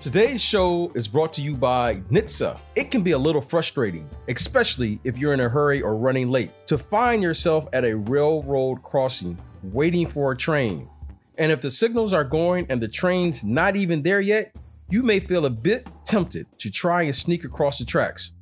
[0.03, 2.59] Today's show is brought to you by NHTSA.
[2.75, 6.51] It can be a little frustrating, especially if you're in a hurry or running late,
[6.67, 10.91] to find yourself at a railroad crossing waiting for a train.
[11.39, 14.57] And if the signals are going and the train's not even there yet,
[14.91, 18.33] you may feel a bit tempted to try and sneak across the tracks.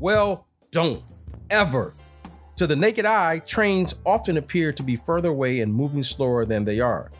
[0.00, 1.00] Well, don't
[1.48, 1.94] ever.
[2.56, 6.64] To the naked eye, trains often appear to be further away and moving slower than
[6.64, 7.12] they are.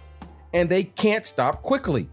[0.52, 2.08] And they can't stop quickly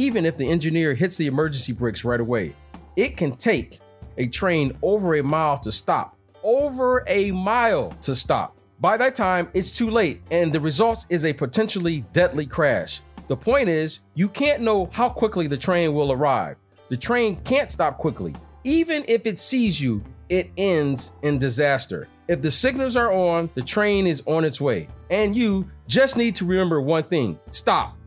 [0.00, 2.54] even if the engineer hits the emergency brakes right away.
[2.96, 3.80] It can take
[4.16, 6.16] a train over a mile to stop.
[6.42, 8.56] Over a mile to stop.
[8.80, 13.02] By that time, it's too late, and the result is a potentially deadly crash.
[13.28, 16.56] The point is, you can't know how quickly the train will arrive.
[16.88, 18.34] The train can't stop quickly.
[18.64, 22.08] Even if it sees you, it ends in disaster.
[22.26, 24.88] If the signals are on, the train is on its way.
[25.10, 27.98] And you just need to remember one thing stop.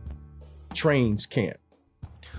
[0.73, 1.57] Trains can't.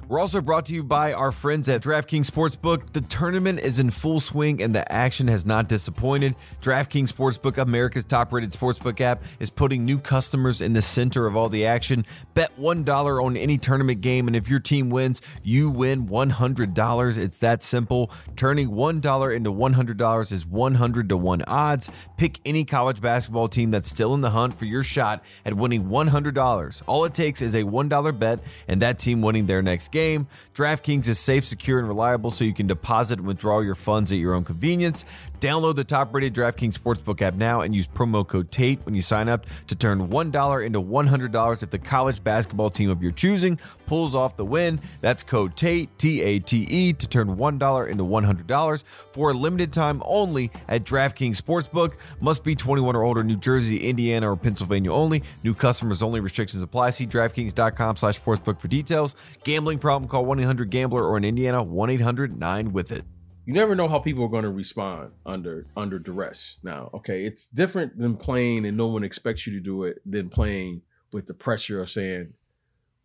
[0.06, 2.92] We're also brought to you by our friends at DraftKings Sportsbook.
[2.92, 6.36] The tournament is in full swing and the action has not disappointed.
[6.60, 11.36] DraftKings Sportsbook, America's top rated sportsbook app, is putting new customers in the center of
[11.36, 12.04] all the action.
[12.34, 17.16] Bet $1 on any tournament game, and if your team wins, you win $100.
[17.16, 18.10] It's that simple.
[18.36, 21.90] Turning $1 into $100 is 100 to 1 odds.
[22.18, 25.84] Pick any college basketball team that's still in the hunt for your shot at winning
[25.84, 26.82] $100.
[26.86, 30.26] All it takes is a $1 bet and that team winning their next game.
[30.54, 34.18] DraftKings is safe, secure, and reliable so you can deposit and withdraw your funds at
[34.18, 35.06] your own convenience.
[35.40, 39.02] Download the top rated DraftKings Sportsbook app now and use promo code TATE when you
[39.02, 43.58] sign up to turn $1 into $100 if the college basketball team of your choosing
[43.86, 44.80] pulls off the win.
[45.00, 49.72] That's code TATE, T A T E, to turn $1 into $100 for a limited
[49.72, 51.94] time only at DraftKings Sportsbook.
[52.20, 55.22] Must be 21 or older, New Jersey, Indiana, or Pennsylvania only.
[55.42, 56.20] New customers only.
[56.20, 56.90] Restrictions apply.
[56.90, 59.16] See DraftKings.com slash sportsbook for details.
[59.44, 63.04] Gambling problem, call 1 800 Gambler or in Indiana, 1 800 9 with it.
[63.46, 66.56] You never know how people are going to respond under under duress.
[66.62, 70.30] Now, okay, it's different than playing and no one expects you to do it than
[70.30, 72.32] playing with the pressure of saying,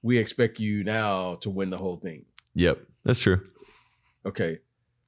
[0.01, 2.25] "We expect you now to win the whole thing."
[2.55, 3.43] Yep, that's true.
[4.25, 4.59] Okay,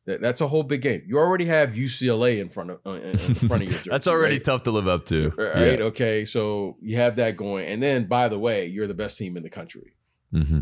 [0.05, 1.03] that, that's a whole big game.
[1.05, 3.89] You already have UCLA in front of uh, in front of your jersey.
[3.89, 4.43] that's already right?
[4.43, 5.31] tough to live up to.
[5.37, 5.79] Right?
[5.79, 5.85] Yeah.
[5.85, 6.25] Okay.
[6.25, 9.43] So you have that going, and then by the way, you're the best team in
[9.43, 9.95] the country.
[10.33, 10.59] Mm-hmm.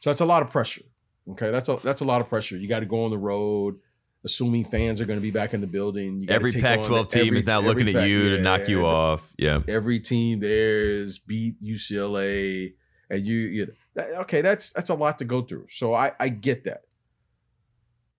[0.00, 0.82] So that's a lot of pressure.
[1.30, 2.56] Okay, that's a that's a lot of pressure.
[2.56, 3.76] You got to go on the road,
[4.24, 6.26] assuming fans are going to be back in the building.
[6.28, 9.22] every Pac-12 team every, is now looking at you yeah, to knock you off.
[9.36, 12.74] Yeah, every team there is beat UCLA,
[13.10, 14.40] and you, you okay.
[14.40, 15.66] That's that's a lot to go through.
[15.70, 16.82] So I I get that,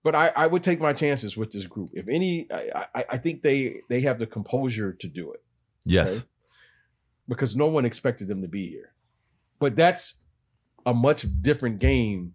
[0.02, 1.90] but I I would take my chances with this group.
[1.92, 5.42] If any, I I, I think they they have the composure to do it.
[5.84, 6.26] Yes, okay?
[7.28, 8.94] because no one expected them to be here,
[9.58, 10.14] but that's
[10.86, 12.32] a much different game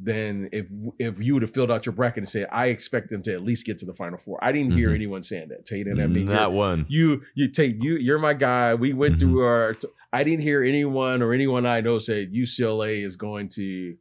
[0.00, 0.66] than if
[0.98, 3.42] if you would have filled out your bracket and said, I expect them to at
[3.42, 4.38] least get to the final four.
[4.42, 4.94] I didn't hear mm-hmm.
[4.94, 5.66] anyone saying that.
[5.66, 6.86] Tate and I mean not one.
[6.88, 8.74] You you Tate, you you're my guy.
[8.74, 9.20] We went mm-hmm.
[9.20, 13.48] through our t- I didn't hear anyone or anyone I know say UCLA is going
[13.50, 13.96] to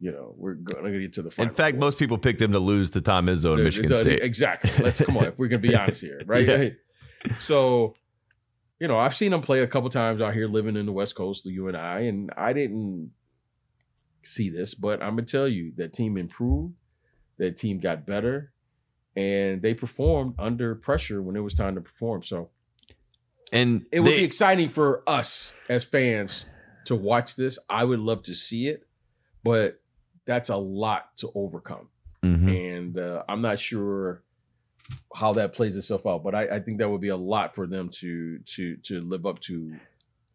[0.00, 1.50] you know, we're going to get to the final.
[1.50, 1.80] In fact, four.
[1.80, 4.22] most people picked them to lose to Tom Izzo in Michigan State.
[4.22, 4.70] Exactly.
[4.78, 6.46] Let's come on, if we're going to be honest here, right?
[6.46, 6.68] yeah.
[7.40, 7.94] So
[8.80, 11.16] you know, I've seen him play a couple times out here living in the West
[11.16, 13.10] Coast, the U and I, and I didn't
[14.28, 16.74] see this, but I'm gonna tell you that team improved,
[17.38, 18.52] that team got better,
[19.16, 22.22] and they performed under pressure when it was time to perform.
[22.22, 22.50] So,
[23.52, 26.44] and it would be exciting for us as fans
[26.84, 27.58] to watch this.
[27.68, 28.86] I would love to see it,
[29.42, 29.80] but
[30.24, 31.88] that's a lot to overcome,
[32.22, 32.48] mm-hmm.
[32.48, 34.22] and uh, I'm not sure
[35.14, 36.22] how that plays itself out.
[36.22, 39.26] But I, I think that would be a lot for them to to to live
[39.26, 39.74] up to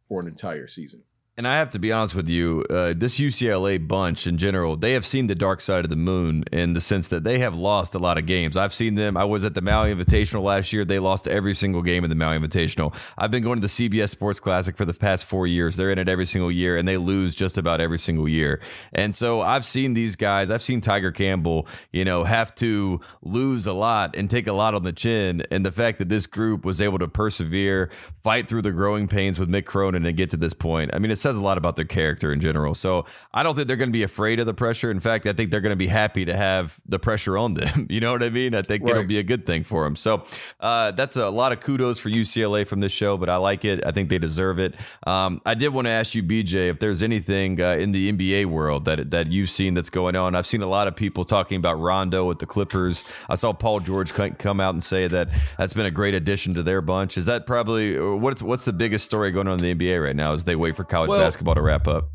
[0.04, 1.04] for an entire season.
[1.36, 4.94] And I have to be honest with you, uh, this UCLA bunch in general, they
[4.94, 7.96] have seen the dark side of the moon in the sense that they have lost
[7.96, 8.56] a lot of games.
[8.56, 9.18] I've seen them.
[9.18, 10.86] I was at the Maui Invitational last year.
[10.86, 12.96] They lost every single game in the Maui Invitational.
[13.18, 15.76] I've been going to the CBS Sports Classic for the past four years.
[15.76, 18.62] They're in it every single year, and they lose just about every single year.
[18.94, 20.52] And so I've seen these guys.
[20.52, 24.76] I've seen Tiger Campbell, you know, have to lose a lot and take a lot
[24.76, 25.42] on the chin.
[25.50, 27.90] And the fact that this group was able to persevere,
[28.22, 30.92] fight through the growing pains with Mick Cronin, and get to this point.
[30.94, 32.76] I mean, it's says a lot about their character in general.
[32.76, 34.92] So I don't think they're going to be afraid of the pressure.
[34.92, 37.88] In fact, I think they're going to be happy to have the pressure on them.
[37.90, 38.54] you know what I mean?
[38.54, 38.92] I think right.
[38.92, 39.96] it'll be a good thing for them.
[39.96, 40.26] So
[40.60, 43.86] uh, that's a lot of kudos for UCLA from this show, but I like it.
[43.86, 44.76] I think they deserve it.
[45.08, 48.46] Um, I did want to ask you, BJ, if there's anything uh, in the NBA
[48.46, 50.36] world that that you've seen that's going on.
[50.36, 53.04] I've seen a lot of people talking about Rondo with the Clippers.
[53.30, 56.64] I saw Paul George come out and say that that's been a great addition to
[56.64, 57.18] their bunch.
[57.18, 60.34] Is that probably what's what's the biggest story going on in the NBA right now
[60.34, 61.56] as they wait for college well, basketball?
[61.56, 62.10] to wrap up.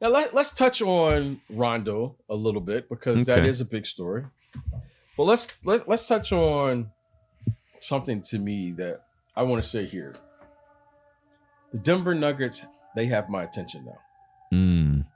[0.00, 3.40] Now let, us touch on Rondo a little bit because okay.
[3.40, 4.24] that is a big story.
[5.16, 6.90] But let's let, let's touch on
[7.80, 9.02] something to me that
[9.36, 10.14] I want to say here.
[11.72, 13.98] The Denver Nuggets, they have my attention now.
[14.52, 15.06] Mm.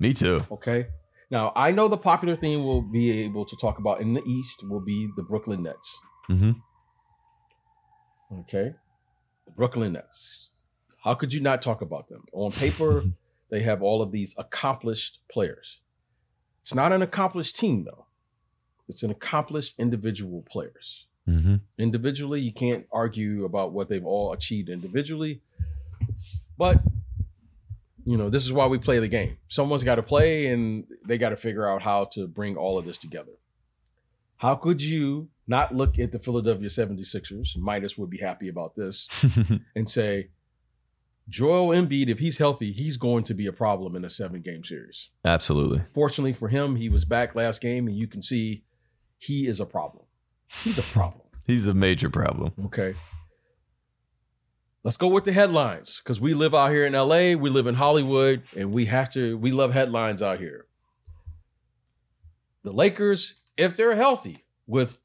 [0.00, 0.42] Me too.
[0.50, 0.86] Okay.
[1.30, 4.68] Now I know the popular theme we'll be able to talk about in the East
[4.68, 5.98] will be the Brooklyn Nets.
[6.28, 6.52] Mm-hmm.
[8.40, 8.74] Okay.
[9.56, 10.50] Brooklyn Nets.
[11.02, 12.24] How could you not talk about them?
[12.32, 13.04] On paper,
[13.50, 15.80] they have all of these accomplished players.
[16.62, 18.06] It's not an accomplished team, though.
[18.88, 21.06] It's an accomplished individual players.
[21.28, 21.56] Mm-hmm.
[21.78, 25.40] Individually, you can't argue about what they've all achieved individually.
[26.58, 26.80] But,
[28.04, 29.38] you know, this is why we play the game.
[29.48, 32.84] Someone's got to play and they got to figure out how to bring all of
[32.84, 33.32] this together.
[34.36, 37.56] How could you not look at the Philadelphia 76ers?
[37.56, 39.08] Midas would be happy about this
[39.76, 40.28] and say,
[41.28, 44.64] Joel Embiid, if he's healthy, he's going to be a problem in a seven game
[44.64, 45.10] series.
[45.24, 45.82] Absolutely.
[45.94, 48.64] Fortunately for him, he was back last game, and you can see
[49.18, 50.04] he is a problem.
[50.62, 51.22] He's a problem.
[51.46, 52.52] he's a major problem.
[52.66, 52.94] Okay.
[54.82, 57.76] Let's go with the headlines because we live out here in LA, we live in
[57.76, 60.66] Hollywood, and we have to, we love headlines out here.
[62.64, 64.98] The Lakers, if they're healthy with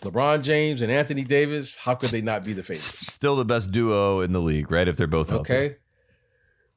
[0.00, 3.12] LeBron James and Anthony Davis, how could they not be the favorites?
[3.12, 4.88] Still the best duo in the league, right?
[4.88, 5.52] If they're both healthy.
[5.52, 5.76] Okay.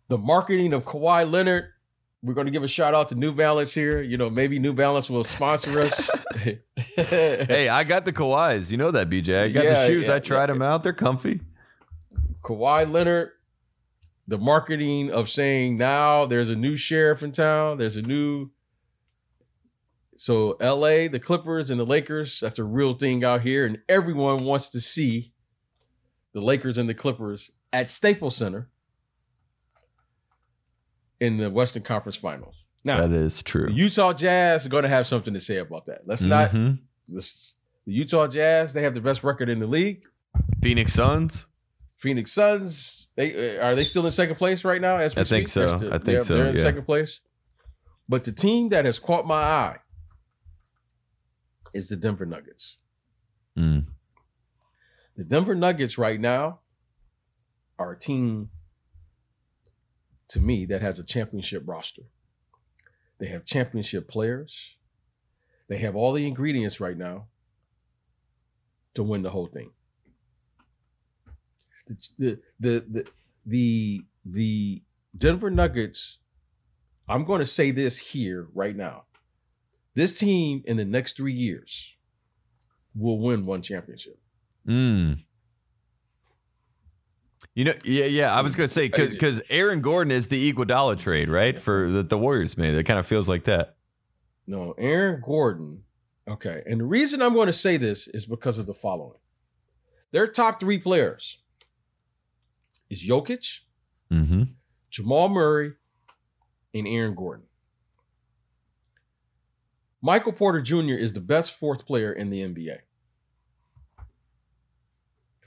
[0.08, 1.70] The marketing of Kawhi Leonard,
[2.22, 4.02] we're going to give a shout out to New Balance here.
[4.02, 6.10] You know, maybe New Balance will sponsor us.
[6.96, 8.70] hey, I got the Kawhis.
[8.70, 9.44] You know that, BJ.
[9.44, 10.08] I got yeah, the shoes.
[10.08, 10.54] Yeah, I tried yeah.
[10.54, 10.84] them out.
[10.84, 11.42] They're comfy.
[12.44, 13.32] Kawhi Leonard,
[14.28, 18.52] the marketing of saying now there's a new sheriff in town, there's a new
[20.18, 23.66] so LA, the Clippers and the Lakers, that's a real thing out here.
[23.66, 25.34] And everyone wants to see
[26.34, 28.70] the Lakers and the Clippers at Staples Center
[31.20, 32.56] in the Western Conference Finals.
[32.84, 33.70] Now that is true.
[33.72, 36.02] Utah Jazz are going to have something to say about that.
[36.06, 36.30] Let's mm-hmm.
[36.30, 36.52] not
[37.86, 40.04] the Utah Jazz, they have the best record in the league.
[40.62, 41.48] Phoenix Suns.
[41.98, 44.98] Phoenix Suns, they are they still in second place right now?
[44.98, 45.68] As we I think so.
[45.68, 46.36] Still, I think so.
[46.36, 46.62] They're in yeah.
[46.62, 47.22] second place.
[48.08, 49.78] But the team that has caught my eye
[51.76, 52.78] is the Denver Nuggets.
[53.58, 53.86] Mm.
[55.16, 56.60] The Denver Nuggets right now
[57.78, 58.50] are a team
[60.30, 62.04] to me that has a championship roster.
[63.20, 64.76] They have championship players.
[65.68, 67.28] They have all the ingredients right now
[68.94, 69.72] to win the whole thing.
[71.88, 73.06] The the the
[73.46, 74.82] the, the
[75.16, 76.18] Denver Nuggets
[77.08, 79.04] I'm going to say this here right now.
[79.96, 81.94] This team in the next three years
[82.94, 84.20] will win one championship.
[84.68, 85.20] Mm.
[87.54, 88.36] You know, yeah, yeah.
[88.36, 91.60] I was going to say because Aaron Gordon is the Iguodala trade, right?
[91.60, 92.74] For the, the Warriors, made.
[92.74, 93.76] it kind of feels like that.
[94.46, 95.84] No, Aaron Gordon.
[96.28, 99.20] Okay, and the reason I'm going to say this is because of the following:
[100.12, 101.38] their top three players
[102.90, 103.60] is Jokic,
[104.12, 104.44] mm-hmm.
[104.90, 105.74] Jamal Murray,
[106.74, 107.46] and Aaron Gordon.
[110.06, 110.94] Michael Porter Jr.
[110.94, 112.78] is the best fourth player in the NBA.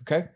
[0.03, 0.31] Okay.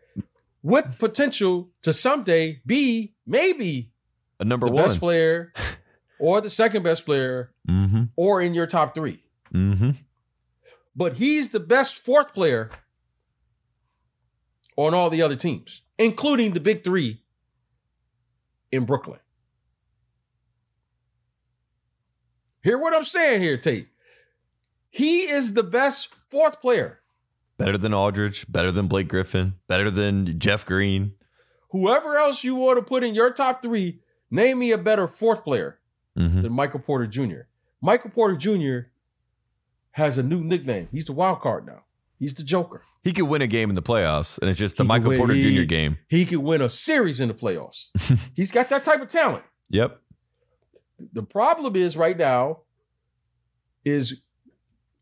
[0.61, 3.91] With potential to someday be maybe
[4.39, 5.51] a number the one best player
[6.21, 8.03] or the second best player mm-hmm.
[8.15, 9.21] or in your top 3
[9.53, 9.91] mm-hmm.
[10.95, 12.69] But he's the best fourth player
[14.77, 17.23] on all the other teams, including the big three
[18.71, 19.19] in Brooklyn.
[22.63, 23.89] Hear what I'm saying here, Tate.
[24.95, 26.99] He is the best fourth player.
[27.57, 31.13] Better than Aldridge, better than Blake Griffin, better than Jeff Green.
[31.71, 35.43] whoever else you want to put in your top three, name me a better fourth
[35.43, 35.79] player
[36.15, 37.47] hmm than Michael Porter Jr.
[37.81, 38.89] Michael Porter Jr.
[39.93, 40.89] has a new nickname.
[40.91, 41.85] He's the wild card now.
[42.19, 42.83] He's the Joker.
[43.03, 45.17] He could win a game in the playoffs, and it's just the He Michael win-
[45.17, 45.63] Porter he- Jr.
[45.65, 45.97] game.
[46.07, 47.87] He could win a series in the playoffs.
[48.35, 49.43] He's got that type of talent.
[49.69, 49.99] Yep.
[51.11, 52.59] The problem is right now
[53.83, 54.21] is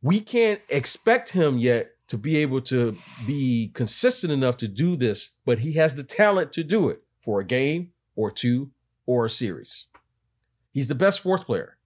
[0.01, 5.29] we can't expect him yet to be able to be consistent enough to do this,
[5.45, 8.71] but he has the talent to do it for a game or two
[9.05, 9.87] or a series.
[10.71, 11.77] He's the best fourth player.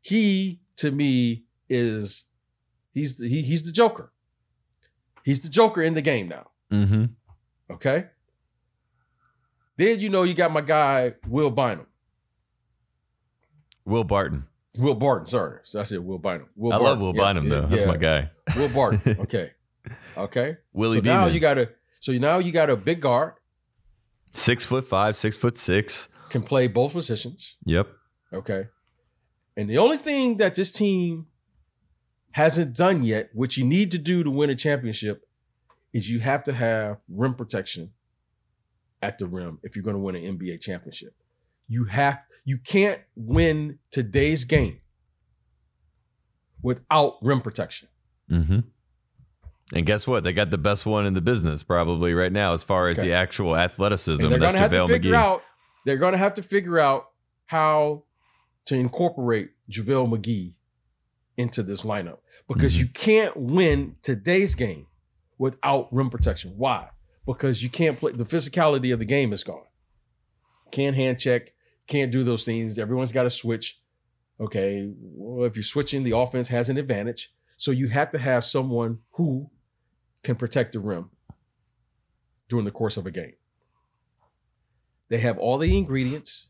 [0.00, 2.24] He to me is
[2.92, 4.12] he's the, he, he's the joker.
[5.24, 6.50] He's the joker in the game now.
[6.70, 7.04] hmm
[7.70, 8.06] Okay.
[9.76, 11.86] Then you know you got my guy Will Bynum.
[13.84, 14.46] Will Barton.
[14.78, 15.60] Will Barton, sorry.
[15.64, 16.48] So I said Will Bynum.
[16.56, 17.66] Will I love Will yes, Bynum though.
[17.66, 17.88] That's yeah.
[17.88, 18.30] my guy.
[18.56, 19.16] Will Barton.
[19.20, 19.52] Okay.
[20.16, 20.56] Okay.
[20.72, 23.34] Willie so now you got a so now you got a big guard,
[24.32, 26.08] six foot five, six foot six.
[26.28, 27.56] can play both positions.
[27.64, 27.88] Yep.
[28.32, 28.66] Okay.
[29.56, 31.26] And the only thing that this team
[32.32, 35.26] hasn't done yet, which you need to do to win a championship,
[35.92, 37.92] is you have to have rim protection
[39.00, 41.14] at the rim if you're going to win an NBA championship.
[41.68, 44.80] You have you can't win today's game
[46.62, 47.88] without rim protection.
[48.28, 48.60] hmm
[49.74, 50.22] And guess what?
[50.24, 53.08] They got the best one in the business probably right now as far as Okay.
[53.08, 54.24] the actual athleticism.
[54.24, 55.16] And they're going to have to figure McGee.
[55.16, 55.42] out
[55.84, 57.04] they're going to have to figure out
[57.46, 58.04] how
[58.66, 60.54] to incorporate JaVale McGee
[61.36, 62.78] into this lineup because Mhm.
[62.80, 64.86] you can't win today's game
[65.38, 66.54] without rim protection.
[66.56, 66.88] Why?
[67.26, 69.66] Because you can't play the physicality of the game is gone.
[70.72, 71.52] Can't hand check,
[71.86, 72.78] can't do those things.
[72.78, 73.80] Everyone's got to switch.
[74.40, 77.32] Okay, well, if you're switching, the offense has an advantage.
[77.56, 79.50] So you have to have someone who
[80.22, 81.10] can protect the rim
[82.48, 83.34] during the course of a game.
[85.08, 86.48] They have all the ingredients.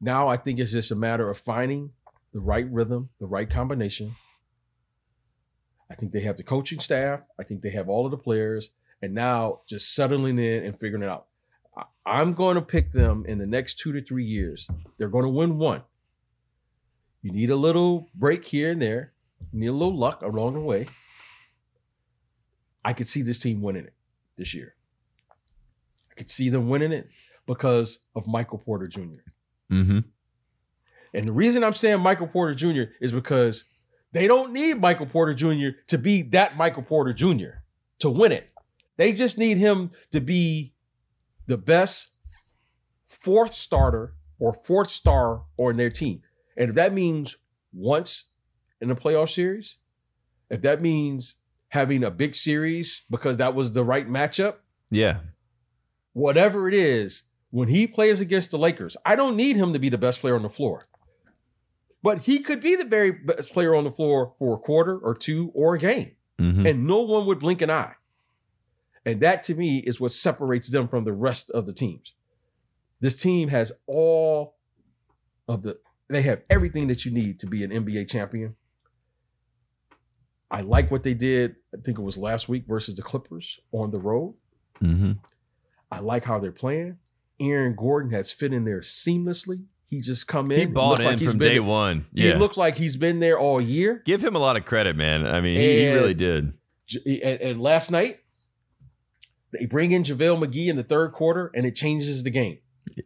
[0.00, 1.90] Now I think it's just a matter of finding
[2.32, 4.16] the right rhythm, the right combination.
[5.90, 7.20] I think they have the coaching staff.
[7.38, 8.70] I think they have all of the players.
[9.00, 11.27] And now just settling in and figuring it out.
[12.06, 14.66] I'm going to pick them in the next two to three years.
[14.96, 15.82] They're going to win one.
[17.22, 19.12] You need a little break here and there.
[19.52, 20.88] You need a little luck along the way.
[22.84, 23.94] I could see this team winning it
[24.36, 24.74] this year.
[26.10, 27.08] I could see them winning it
[27.46, 29.20] because of Michael Porter Jr.
[29.68, 29.98] hmm
[31.12, 32.92] And the reason I'm saying Michael Porter Jr.
[33.00, 33.64] is because
[34.12, 35.78] they don't need Michael Porter Jr.
[35.88, 37.60] to be that Michael Porter Jr.
[37.98, 38.50] to win it.
[38.96, 40.72] They just need him to be
[41.48, 42.10] the best
[43.06, 46.22] fourth starter or fourth star on their team.
[46.56, 47.36] And if that means
[47.72, 48.28] once
[48.80, 49.76] in a playoff series,
[50.50, 51.34] if that means
[51.70, 54.56] having a big series because that was the right matchup,
[54.90, 55.20] Yeah.
[56.12, 59.88] whatever it is, when he plays against the Lakers, I don't need him to be
[59.88, 60.84] the best player on the floor.
[62.02, 65.14] But he could be the very best player on the floor for a quarter or
[65.14, 67.94] two or a game, hmm and no one would blink an eye.
[69.08, 72.12] And that to me is what separates them from the rest of the teams.
[73.00, 74.56] This team has all
[75.48, 78.56] of the, they have everything that you need to be an NBA champion.
[80.50, 81.56] I like what they did.
[81.74, 84.34] I think it was last week versus the Clippers on the road.
[84.78, 85.12] hmm
[85.90, 86.98] I like how they're playing.
[87.40, 89.62] Aaron Gordon has fit in there seamlessly.
[89.88, 90.58] He just come in.
[90.58, 92.04] He bought in like he's from been- day one.
[92.12, 92.34] Yeah.
[92.34, 94.02] He looks like he's been there all year.
[94.04, 95.26] Give him a lot of credit, man.
[95.26, 96.52] I mean, he, he really did.
[97.06, 98.18] And, and last night,
[99.52, 102.58] they bring in JaVale McGee in the third quarter, and it changes the game.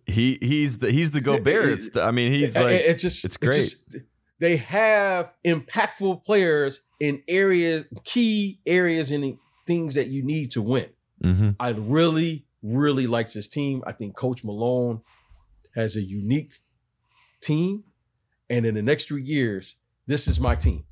[0.07, 1.79] He he's the he's the Gobert.
[1.79, 3.97] It's, I mean, he's like it's just it's just-
[4.39, 10.89] they have impactful players in areas, key areas, in things that you need to win.
[11.23, 11.55] Mhm.
[11.61, 13.83] I really, really like this team.
[13.87, 15.03] I think Coach Malone
[15.77, 16.55] has a unique
[17.41, 17.85] team.
[18.51, 19.77] And in the next three years,
[20.09, 20.85] this is my team.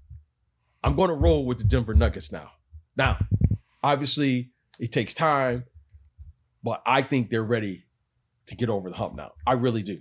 [0.85, 2.53] I'm going to roll with the Denver Nuggets now.
[2.97, 3.19] Now,
[3.83, 5.65] obviously, it takes time,
[6.65, 7.85] but I think they're ready
[8.47, 9.33] to get over the hump now.
[9.47, 10.01] I really do.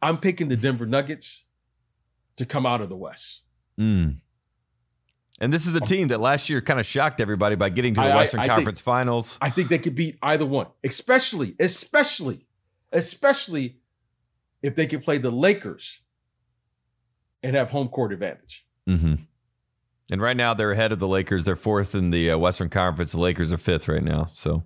[0.00, 1.44] I'm picking the Denver Nuggets
[2.36, 3.42] to come out of the West.
[3.78, 4.20] Mm.
[5.40, 8.00] And this is a team that last year kind of shocked everybody by getting to
[8.00, 9.36] the I- I- Western I think- Conference Finals.
[9.42, 12.46] I think they could beat either one, especially, especially,
[12.92, 13.78] especially
[14.62, 16.00] if they could play the Lakers
[17.42, 18.64] and have home court advantage.
[18.86, 19.14] hmm
[20.10, 21.44] And right now they're ahead of the Lakers.
[21.44, 23.12] They're fourth in the uh, Western Conference.
[23.12, 24.30] The Lakers are fifth right now.
[24.34, 24.64] So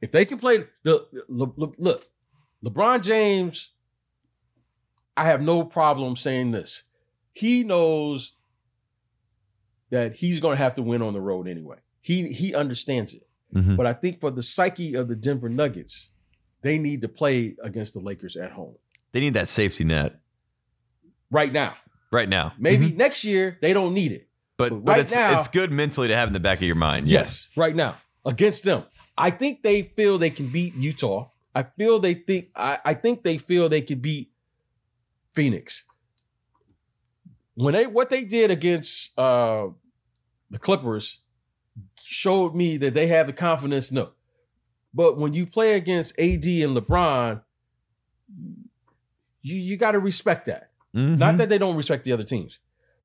[0.00, 2.06] If they can play the Le- Le- look,
[2.64, 3.70] LeBron James,
[5.16, 6.82] I have no problem saying this.
[7.32, 8.32] He knows
[9.90, 11.76] that he's going to have to win on the road anyway.
[12.00, 13.26] He he understands it.
[13.54, 13.76] mhm.
[13.76, 16.10] But I think for the psyche of the Denver Nuggets,
[16.62, 18.76] they need to play against the Lakers at home
[19.12, 20.18] They need that safety net
[21.30, 21.74] right now.
[22.10, 22.52] right now.
[22.58, 22.96] Maybe Mhm.
[22.96, 24.28] next year they don't need it.
[24.56, 26.74] But, but right it's, now- it's good mentally to have in the back of your
[26.76, 27.08] mind.
[27.08, 28.84] Yes, right now against them.
[29.18, 31.28] I think they feel they can beat Utah.
[31.54, 34.30] I feel they think I, I think they feel they can beat
[35.34, 35.84] Phoenix.
[37.54, 39.68] When they what they did against uh
[40.50, 41.20] the Clippers
[42.02, 43.90] showed me that they have the confidence.
[43.90, 44.10] No.
[44.92, 47.40] But when you play against AD and LeBron,
[49.42, 50.70] you you got to respect that.
[50.94, 51.18] Mhm.
[51.18, 52.58] Not that they don't respect the other teams,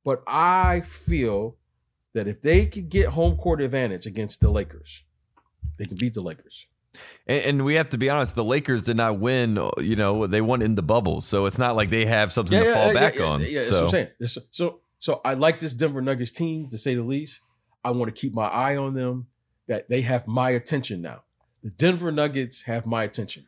[0.04, 1.58] but I feel
[2.14, 5.04] that if they could get home court advantage against the Lakers,
[5.78, 6.68] they can beat the Lakers.
[7.28, 9.58] And, and we have to be honest, the Lakers did not win.
[9.78, 12.74] You know, they won in the bubble, so it's not like they have something to
[12.74, 13.42] fall back yeah, on.
[13.42, 14.44] Yeah, that's so what I'm saying.
[14.52, 17.40] So, so I like this Denver Nuggets team to say the least.
[17.84, 19.28] I want to keep my eye on them.
[19.68, 21.22] That they have my attention now.
[21.64, 23.46] The Denver Nuggets have my attention.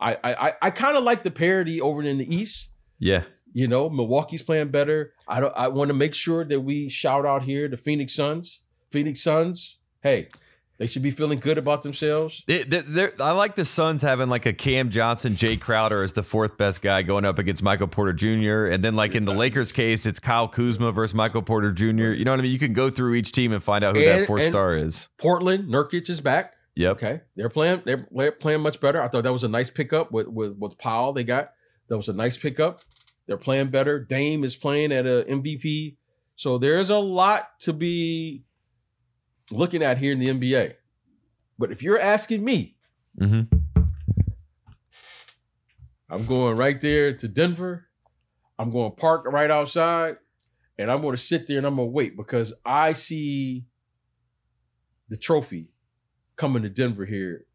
[0.00, 2.70] I I I, I kind of like the parity over in the East.
[2.98, 3.22] yeah,
[3.56, 5.12] You know, Milwaukee's playing better.
[5.28, 5.52] I don't.
[5.56, 8.60] I want to make sure that we shout out here the Phoenix Suns.
[8.90, 9.78] Phoenix Suns.
[10.02, 10.28] Hey,
[10.76, 12.42] they should be feeling good about themselves.
[12.48, 16.22] They- they- I like the Suns having like a Cam Johnson, Jay Crowder as the
[16.24, 18.66] fourth best guy going up against Michael Porter Jr.
[18.66, 21.86] And then like in the Lakers case, it's Kyle Kuzma versus Michael Porter Jr.
[22.12, 22.52] You know what I mean?
[22.52, 25.08] You can go through each team and find out who that And- fourth star is.
[25.18, 26.54] Portland, Nurkic is back.
[26.74, 26.96] Yep.
[26.96, 27.82] Okay, they're playing.
[27.84, 29.00] They're they're playing much better.
[29.00, 31.12] I thought that was a nice pickup with with with Powell.
[31.12, 31.52] They got
[31.88, 32.80] that was a nice pickup.
[33.26, 33.98] They're playing better.
[33.98, 35.96] Dame is playing at a MVP.
[36.36, 38.44] So there's a lot to be
[39.50, 40.74] looking at here in the NBA.
[41.58, 42.76] But if you're asking me,
[43.18, 43.42] hmm
[46.10, 47.86] I'm going right there to Denver.
[48.58, 50.18] I'm going to park right outside,
[50.78, 53.64] and I'm going to sit there and I'm going to wait because I see
[55.08, 55.70] the trophy
[56.36, 57.46] coming to Denver here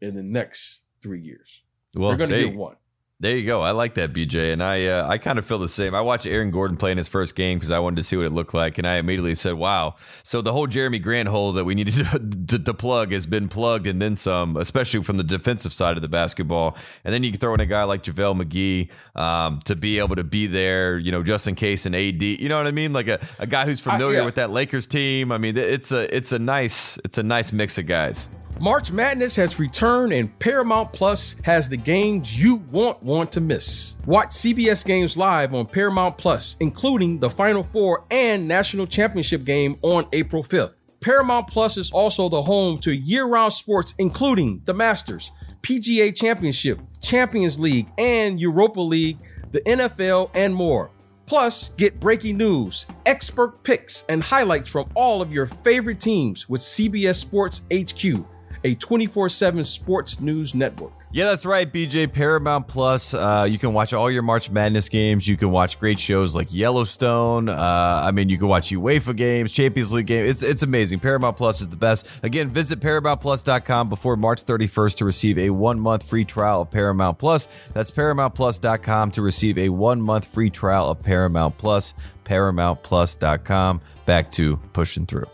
[0.00, 1.60] in the next three years.
[1.94, 2.76] Well, They're going to they- get one.
[3.22, 3.60] There you go.
[3.60, 5.94] I like that, BJ, and I uh, I kind of feel the same.
[5.94, 8.26] I watched Aaron Gordon play in his first game because I wanted to see what
[8.26, 9.94] it looked like, and I immediately said, "Wow!"
[10.24, 13.48] So the whole Jerami Grant hole that we needed to, to, to plug has been
[13.48, 16.76] plugged, and then some, especially from the defensive side of the basketball.
[17.04, 20.16] And then you can throw in a guy like JaVale McGee um, to be able
[20.16, 22.20] to be there, you know, just in case an AD.
[22.20, 22.92] You know what I mean?
[22.92, 24.24] Like a, a guy who's familiar yeah.
[24.24, 25.30] with that Lakers team.
[25.30, 28.26] I mean, it's a it's a nice it's a nice mix of guys.
[28.60, 33.96] March Madness has returned and Paramount Plus has the games you won't want to miss.
[34.06, 39.78] Watch CBS games live on Paramount Plus, including the Final Four and National Championship game
[39.82, 40.74] on April 5th.
[41.00, 45.32] Paramount Plus is also the home to year round sports, including the Masters,
[45.62, 49.18] PGA Championship, Champions League, and Europa League,
[49.50, 50.90] the NFL, and more.
[51.26, 56.60] Plus, get breaking news, expert picks, and highlights from all of your favorite teams with
[56.60, 58.24] CBS Sports HQ,
[58.64, 60.92] a 24 7 sports news network.
[61.14, 62.10] Yeah, that's right, BJ.
[62.10, 63.12] Paramount Plus.
[63.12, 65.28] Uh, you can watch all your March Madness games.
[65.28, 67.50] You can watch great shows like Yellowstone.
[67.50, 67.54] Uh,
[68.02, 70.30] I mean, you can watch UEFA games, Champions League games.
[70.30, 71.00] It's it's amazing.
[71.00, 72.06] Paramount Plus is the best.
[72.22, 77.18] Again, visit ParamountPlus.com before March 31st to receive a one month free trial of Paramount
[77.18, 77.46] Plus.
[77.74, 81.92] That's ParamountPlus.com to receive a one month free trial of Paramount Plus.
[82.24, 83.82] ParamountPlus.com.
[84.06, 85.26] Back to pushing through.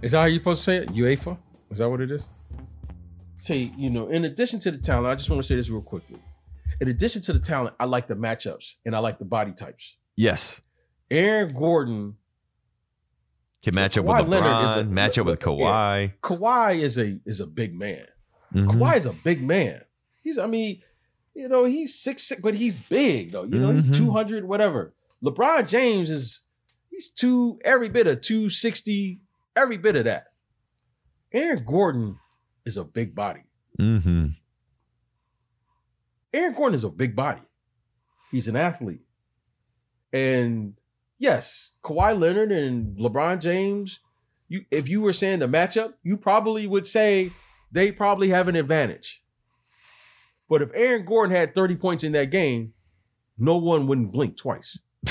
[0.00, 0.90] Is that how you're supposed to say it?
[0.90, 1.36] UEFA?
[1.72, 2.28] Is that what it is?
[3.40, 5.80] Say, you know, in addition to the talent, I just want to say this real
[5.82, 6.18] quickly.
[6.80, 9.96] In addition to the talent, I like the matchups and I like the body types.
[10.16, 10.60] Yes.
[11.10, 12.16] Aaron Gordon,
[13.62, 15.46] Can match up Kawhi with Leonard LeBron, is a- match up with yeah.
[15.46, 16.12] Kawhi.
[16.22, 18.06] Kawhi is a is a big man.
[18.54, 18.66] Mhm.
[18.68, 19.82] Kawhi is a big man.
[20.22, 20.82] He's, I mean,
[21.34, 23.44] you know, he's six six, but he's big though.
[23.44, 23.82] You know, Mhm.
[23.82, 24.94] he's two hundred, whatever.
[25.24, 26.44] LeBron James is
[26.90, 29.20] he's two every bit of two sixty,
[29.56, 30.26] every bit of that.
[31.32, 32.16] Aaron Gordon
[32.68, 33.42] is a big body.
[33.80, 34.28] Mm-hmm.
[36.32, 37.42] Aaron Gordon is a big body.
[38.30, 39.00] He's an athlete,
[40.12, 40.74] and
[41.18, 44.00] yes, Kawhi Leonard and LeBron James.
[44.48, 47.32] You, if you were saying the matchup, you probably would say
[47.72, 49.22] they probably have an advantage.
[50.48, 52.72] But if Aaron Gordon had 30 points in that game,
[53.36, 54.78] no one wouldn't blink twice.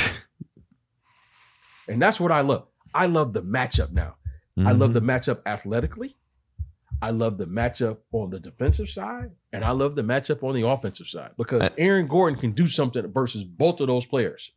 [1.87, 2.67] and that's what I love.
[2.93, 4.15] I love the matchup now.
[4.65, 6.15] I love the matchup athletically.
[7.01, 10.67] I love the matchup on the defensive side, and I love the matchup on the
[10.67, 14.51] offensive side because Aaron Gordon can do something versus both of those players.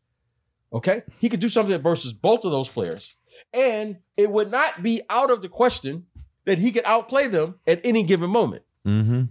[0.72, 3.14] Okay, he could do something versus both of those players,
[3.52, 6.06] and it would not be out of the question
[6.46, 8.62] that he could outplay them at any given moment.
[8.86, 9.24] Mm-hmm.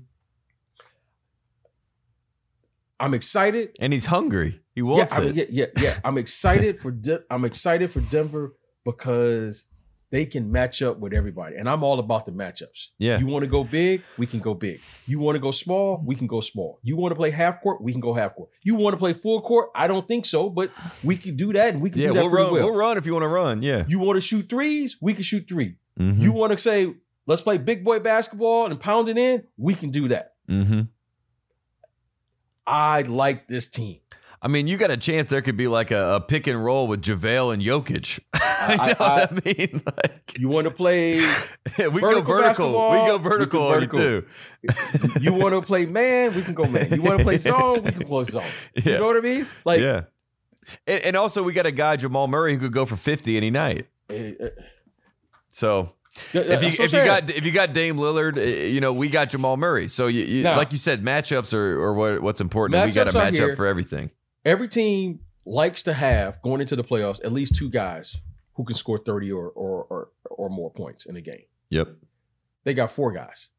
[3.00, 3.76] I'm excited.
[3.80, 4.60] And he's hungry.
[4.76, 5.50] He Yeah, wants I mean, it.
[5.50, 6.00] yeah, yeah, yeah.
[6.04, 9.66] I'm excited for De- I'm excited for Denver because
[10.12, 11.56] they can match up with everybody.
[11.56, 12.88] And I'm all about the matchups.
[12.98, 13.20] Yeah.
[13.20, 14.82] You want to go big, we can go big.
[15.06, 16.80] You want to go small, we can go small.
[16.82, 18.50] You want to play half court, we can go half court.
[18.64, 19.70] You want to play full court?
[19.76, 20.72] I don't think so, but
[21.04, 22.54] we can do that and we can Yeah, do that we'll run.
[22.54, 22.66] well.
[22.66, 23.62] We'll run if you want to run.
[23.62, 23.86] Yeah.
[23.88, 24.98] You want to shoot threes?
[25.02, 26.20] We can shoot 3 Mhm.
[26.22, 26.94] You want to say,
[27.28, 29.44] let's play big boy basketball and pound it in?
[29.58, 30.34] We can do that.
[30.50, 30.88] Mhm.
[32.66, 34.00] I like this team.
[34.42, 35.28] I mean, you got a chance.
[35.28, 38.20] There could be like a, a pick and roll with JaVale and Jokic.
[38.34, 39.82] I, I- know I- what I mean.
[40.04, 41.16] Like, You want to play
[41.78, 42.92] we go vertical vertical.
[42.92, 44.00] We go vertical you vertical.
[44.00, 44.26] too.
[45.22, 46.92] you want to play man, we can go man.
[46.94, 48.44] You want to play zone, we can play zone.
[48.76, 48.84] Yeah.
[48.94, 49.48] You know what I mean?
[49.66, 50.04] Like yeah.
[50.86, 53.50] And, and also, we got a guy Jamal Murray who could go for fifty any
[53.50, 53.88] night.
[54.10, 54.50] eh, eh,
[55.50, 55.94] So
[56.34, 59.32] if you if you got if you got Dame Lillard, eh, you know we got
[59.32, 59.88] Jamal Murray.
[59.88, 62.86] So you, you Now- like you said, matchups are, are what what's important.
[62.86, 64.12] we got a matchup for everything.
[64.46, 68.18] Every team likes to have going into the playoffs at least two guys
[68.54, 71.46] who can score 30 or or or, or more points in a game.
[71.70, 71.96] Yep.
[72.64, 73.50] They got four guys.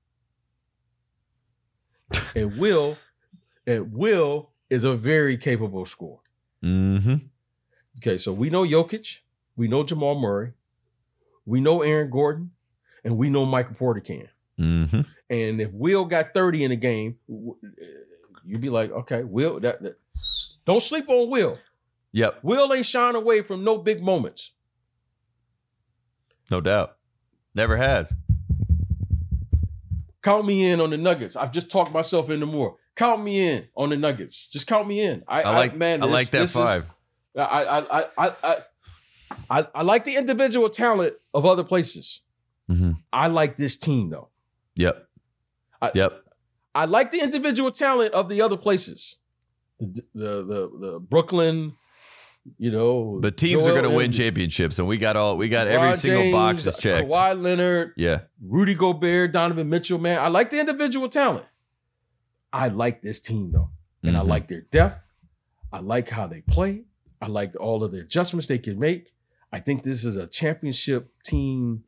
[2.34, 2.96] and Will
[3.66, 6.20] and Will is a very capable scorer.
[6.62, 7.16] Mm-hmm.
[7.98, 9.18] Okay, so we know Jokic,
[9.56, 10.52] we know Jamal Murray,
[11.44, 12.50] we know Aaron Gordon,
[13.04, 14.28] and we know Michael Porter can.
[14.58, 15.00] Mm-hmm.
[15.30, 17.16] And if Will got 30 in a game,
[18.44, 19.99] you'd be like, okay, Will, that, that
[20.70, 21.58] don't sleep on Will.
[22.12, 22.40] Yep.
[22.42, 24.52] Will ain't shying away from no big moments.
[26.50, 26.96] No doubt.
[27.54, 28.14] Never has.
[30.22, 31.34] Count me in on the Nuggets.
[31.36, 32.76] I've just talked myself into more.
[32.94, 34.46] Count me in on the Nuggets.
[34.48, 35.22] Just count me in.
[35.26, 36.02] I, I like man.
[36.02, 36.84] I this- like that is- five.
[37.36, 38.56] I, I, I, I, I,
[39.50, 42.22] I, I like the individual talent of other places.
[42.68, 42.92] mm-hmm.
[43.12, 44.28] I like this team though.
[44.76, 45.06] Yep.
[45.80, 46.24] I- yep.
[46.74, 49.16] I like the individual talent of the other places.
[49.80, 51.74] The the the, Brooklyn,
[52.58, 53.18] you know.
[53.20, 55.98] But teams are going to win championships, and we got all we got every LeBron
[55.98, 57.08] single box is checked.
[57.08, 58.20] Kawhi Leonard, Yeah.
[58.42, 60.18] Rudy Gobert, Donovan Mitchell, man.
[60.18, 61.46] I like the individual talent.
[62.52, 63.70] I like this team though.
[64.02, 64.28] And I Mhm.
[64.28, 64.96] like their depth.
[65.72, 66.84] I like how they play.
[67.22, 69.12] I like all of the adjustments they can make.
[69.52, 71.84] I think this is a championship team,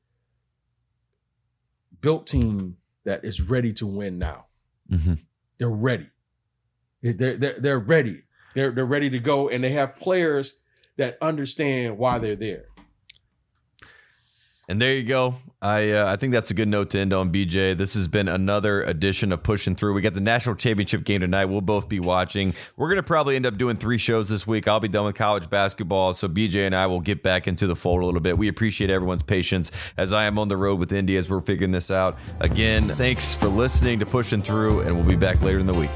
[2.01, 4.47] built team that is ready to win now.
[4.90, 5.18] Mhm.
[5.59, 6.09] They're ready.
[7.03, 8.23] They're, they're, they're ready.
[8.55, 10.55] They're, they're ready to go, and they have players
[10.97, 12.67] that understand why they're there.
[14.69, 15.35] And there you go.
[15.61, 17.77] I uh, I think that's a good note to end on, BJ.
[17.77, 19.93] This has been another edition of Pushing Through.
[19.93, 21.47] We got the national championship game tonight.
[21.47, 22.55] We'll both be watching.
[22.77, 24.69] We're gonna probably end up doing three shows this week.
[24.69, 27.77] I'll be done with college basketball, so BJ and I will get back into the
[27.77, 28.39] fold a little bit.
[28.39, 31.73] We appreciate everyone's patience as I am on the road with Indy as we're figuring
[31.73, 32.17] this out.
[32.41, 35.91] Again, thanks for listening to Pushing Through, and we'll be back later in the week.